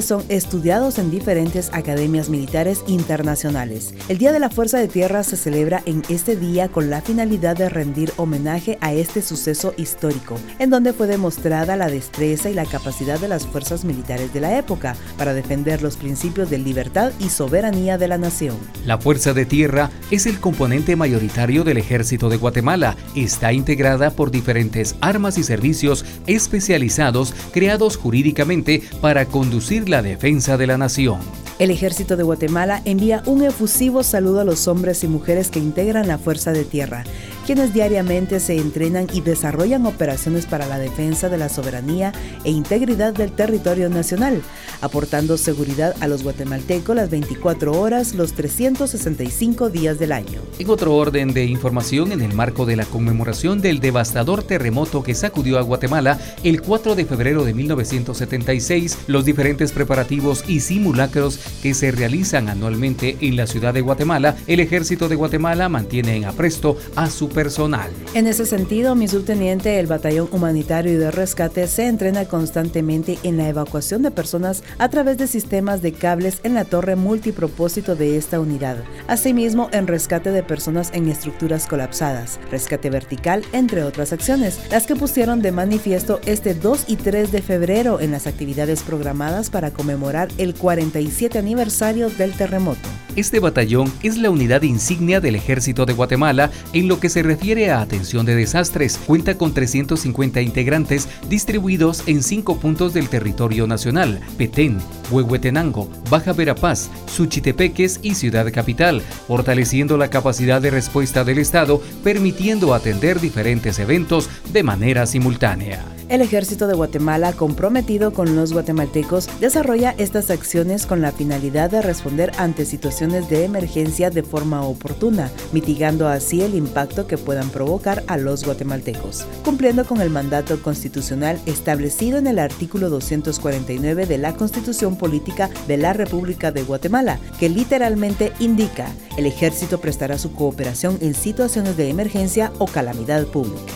son 0.00 0.24
estudiados 0.30 0.98
en 0.98 1.10
diferentes 1.10 1.68
academias 1.74 2.30
militares 2.30 2.82
internacionales. 2.86 3.92
El 4.08 4.16
Día 4.16 4.32
de 4.32 4.38
la 4.38 4.48
Fuerza 4.48 4.78
de 4.78 4.88
Tierra 4.88 5.22
se 5.22 5.36
celebra 5.36 5.82
en 5.84 6.02
este 6.08 6.36
día 6.36 6.68
con 6.68 6.88
la 6.88 7.02
finalidad 7.02 7.54
de 7.54 7.68
rendir 7.68 8.10
homenaje 8.16 8.78
a 8.80 8.94
este 8.94 9.20
suceso 9.20 9.74
histórico, 9.76 10.36
en 10.58 10.70
donde 10.70 10.94
fue 10.94 11.06
demostrada 11.06 11.76
la 11.76 11.90
destreza 11.90 12.48
y 12.48 12.54
la 12.54 12.64
capacidad 12.64 13.20
de 13.20 13.28
las 13.28 13.46
fuerzas 13.46 13.84
militares 13.84 14.32
de 14.32 14.40
la 14.40 14.56
época 14.58 14.96
para 15.18 15.34
defender 15.34 15.82
los 15.82 15.98
principios 15.98 16.48
de 16.48 16.56
libertad 16.56 17.12
y 17.20 17.28
soberanía 17.28 17.98
de 17.98 18.08
la 18.08 18.16
nación. 18.16 18.56
La 18.86 18.96
Fuerza 18.96 19.34
de 19.34 19.44
Tierra 19.44 19.90
es 20.10 20.24
el 20.24 20.40
componente 20.40 20.96
mayoritario 20.96 21.62
del 21.62 21.76
ejército 21.76 22.30
de 22.30 22.38
Guatemala. 22.38 22.96
Está 23.14 23.52
integrada 23.52 24.10
por 24.10 24.30
diferentes 24.30 24.96
armas 25.02 25.36
y 25.36 25.42
servicios 25.42 26.06
especializados 26.26 27.34
creados 27.52 27.98
jurídicamente 27.98 28.82
para 29.02 29.26
conducir 29.48 29.88
la 29.88 30.02
defensa 30.02 30.58
de 30.58 30.66
la 30.66 30.76
nación. 30.76 31.20
El 31.58 31.70
ejército 31.70 32.18
de 32.18 32.22
Guatemala 32.22 32.82
envía 32.84 33.22
un 33.24 33.42
efusivo 33.42 34.02
saludo 34.02 34.40
a 34.40 34.44
los 34.44 34.68
hombres 34.68 35.02
y 35.04 35.08
mujeres 35.08 35.50
que 35.50 35.58
integran 35.58 36.06
la 36.06 36.18
Fuerza 36.18 36.52
de 36.52 36.66
Tierra, 36.66 37.04
quienes 37.48 37.72
diariamente 37.72 38.40
se 38.40 38.58
entrenan 38.58 39.06
y 39.10 39.22
desarrollan 39.22 39.86
operaciones 39.86 40.44
para 40.44 40.66
la 40.66 40.78
defensa 40.78 41.30
de 41.30 41.38
la 41.38 41.48
soberanía 41.48 42.12
e 42.44 42.50
integridad 42.50 43.14
del 43.14 43.32
territorio 43.32 43.88
nacional, 43.88 44.42
aportando 44.82 45.38
seguridad 45.38 45.94
a 46.00 46.08
los 46.08 46.24
guatemaltecos 46.24 46.94
las 46.94 47.08
24 47.08 47.72
horas, 47.72 48.14
los 48.14 48.34
365 48.34 49.70
días 49.70 49.98
del 49.98 50.12
año. 50.12 50.42
En 50.58 50.68
otro 50.68 50.94
orden 50.94 51.32
de 51.32 51.46
información, 51.46 52.12
en 52.12 52.20
el 52.20 52.34
marco 52.34 52.66
de 52.66 52.76
la 52.76 52.84
conmemoración 52.84 53.62
del 53.62 53.80
devastador 53.80 54.42
terremoto 54.42 55.02
que 55.02 55.14
sacudió 55.14 55.58
a 55.58 55.62
Guatemala 55.62 56.18
el 56.44 56.60
4 56.60 56.96
de 56.96 57.06
febrero 57.06 57.44
de 57.44 57.54
1976, 57.54 58.98
los 59.06 59.24
diferentes 59.24 59.72
preparativos 59.72 60.44
y 60.46 60.60
simulacros 60.60 61.38
que 61.62 61.72
se 61.72 61.92
realizan 61.92 62.50
anualmente 62.50 63.16
en 63.22 63.36
la 63.36 63.46
ciudad 63.46 63.72
de 63.72 63.80
Guatemala, 63.80 64.36
el 64.46 64.60
ejército 64.60 65.08
de 65.08 65.16
Guatemala 65.16 65.70
mantiene 65.70 66.14
en 66.14 66.26
apresto 66.26 66.76
a 66.94 67.08
su 67.08 67.30
personal. 67.38 67.88
En 68.14 68.26
ese 68.26 68.46
sentido, 68.46 68.96
mi 68.96 69.06
subteniente, 69.06 69.78
el 69.78 69.86
Batallón 69.86 70.28
Humanitario 70.32 70.94
y 70.94 70.96
de 70.96 71.12
Rescate, 71.12 71.68
se 71.68 71.86
entrena 71.86 72.24
constantemente 72.24 73.16
en 73.22 73.36
la 73.36 73.48
evacuación 73.48 74.02
de 74.02 74.10
personas 74.10 74.64
a 74.78 74.88
través 74.88 75.18
de 75.18 75.28
sistemas 75.28 75.80
de 75.80 75.92
cables 75.92 76.40
en 76.42 76.54
la 76.54 76.64
torre 76.64 76.96
multipropósito 76.96 77.94
de 77.94 78.16
esta 78.16 78.40
unidad. 78.40 78.78
Asimismo, 79.06 79.68
en 79.70 79.86
rescate 79.86 80.32
de 80.32 80.42
personas 80.42 80.90
en 80.92 81.08
estructuras 81.08 81.68
colapsadas, 81.68 82.40
rescate 82.50 82.90
vertical, 82.90 83.44
entre 83.52 83.84
otras 83.84 84.12
acciones, 84.12 84.58
las 84.72 84.88
que 84.88 84.96
pusieron 84.96 85.40
de 85.40 85.52
manifiesto 85.52 86.18
este 86.26 86.54
2 86.54 86.86
y 86.88 86.96
3 86.96 87.30
de 87.30 87.40
febrero 87.40 88.00
en 88.00 88.10
las 88.10 88.26
actividades 88.26 88.82
programadas 88.82 89.48
para 89.48 89.70
conmemorar 89.70 90.26
el 90.38 90.54
47 90.54 91.38
aniversario 91.38 92.10
del 92.10 92.32
terremoto. 92.32 92.88
Este 93.14 93.40
batallón 93.40 93.92
es 94.02 94.16
la 94.16 94.30
unidad 94.30 94.62
insignia 94.62 95.20
del 95.20 95.34
Ejército 95.34 95.86
de 95.86 95.92
Guatemala 95.92 96.50
en 96.72 96.86
lo 96.86 97.00
que 97.00 97.08
se 97.08 97.24
refiere 97.28 97.70
a 97.70 97.82
atención 97.82 98.24
de 98.24 98.34
desastres. 98.34 98.98
Cuenta 99.06 99.36
con 99.36 99.52
350 99.52 100.40
integrantes 100.40 101.06
distribuidos 101.28 102.02
en 102.06 102.22
cinco 102.22 102.58
puntos 102.58 102.94
del 102.94 103.10
territorio 103.10 103.66
nacional: 103.66 104.20
Petén, 104.38 104.78
Huehuetenango, 105.10 105.90
Baja 106.08 106.32
Verapaz, 106.32 106.88
Suchitepeques 107.06 108.00
y 108.02 108.14
Ciudad 108.14 108.50
Capital, 108.50 109.02
fortaleciendo 109.02 109.98
la 109.98 110.08
capacidad 110.08 110.62
de 110.62 110.70
respuesta 110.70 111.22
del 111.22 111.36
Estado, 111.38 111.82
permitiendo 112.02 112.72
atender 112.72 113.20
diferentes 113.20 113.78
eventos 113.78 114.30
de 114.50 114.62
manera 114.62 115.04
simultánea. 115.04 115.97
El 116.08 116.22
Ejército 116.22 116.66
de 116.66 116.72
Guatemala, 116.72 117.34
comprometido 117.34 118.14
con 118.14 118.34
los 118.34 118.54
guatemaltecos, 118.54 119.28
desarrolla 119.40 119.94
estas 119.98 120.30
acciones 120.30 120.86
con 120.86 121.02
la 121.02 121.12
finalidad 121.12 121.70
de 121.70 121.82
responder 121.82 122.32
ante 122.38 122.64
situaciones 122.64 123.28
de 123.28 123.44
emergencia 123.44 124.08
de 124.08 124.22
forma 124.22 124.62
oportuna, 124.62 125.30
mitigando 125.52 126.08
así 126.08 126.40
el 126.40 126.54
impacto 126.54 127.06
que 127.06 127.18
puedan 127.18 127.50
provocar 127.50 128.04
a 128.06 128.16
los 128.16 128.42
guatemaltecos, 128.46 129.26
cumpliendo 129.44 129.84
con 129.84 130.00
el 130.00 130.08
mandato 130.08 130.62
constitucional 130.62 131.38
establecido 131.44 132.16
en 132.16 132.26
el 132.26 132.38
artículo 132.38 132.88
249 132.88 134.06
de 134.06 134.16
la 134.16 134.32
Constitución 134.32 134.96
Política 134.96 135.50
de 135.66 135.76
la 135.76 135.92
República 135.92 136.52
de 136.52 136.62
Guatemala, 136.62 137.18
que 137.38 137.50
literalmente 137.50 138.32
indica, 138.38 138.86
el 139.18 139.26
ejército 139.26 139.78
prestará 139.78 140.16
su 140.16 140.32
cooperación 140.32 140.96
en 141.02 141.12
situaciones 141.12 141.76
de 141.76 141.90
emergencia 141.90 142.50
o 142.58 142.66
calamidad 142.66 143.26
pública. 143.26 143.74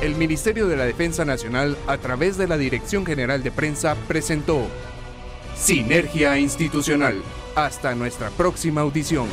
El 0.00 0.14
Ministerio 0.16 0.68
de 0.68 0.76
la 0.76 0.84
Defensa 0.84 1.24
Nacional, 1.24 1.76
a 1.86 1.96
través 1.96 2.36
de 2.36 2.46
la 2.46 2.58
Dirección 2.58 3.06
General 3.06 3.42
de 3.42 3.50
Prensa, 3.50 3.96
presentó 4.06 4.66
Sinergia 5.56 6.38
Institucional. 6.38 7.22
Hasta 7.54 7.94
nuestra 7.94 8.28
próxima 8.30 8.82
audición. 8.82 9.28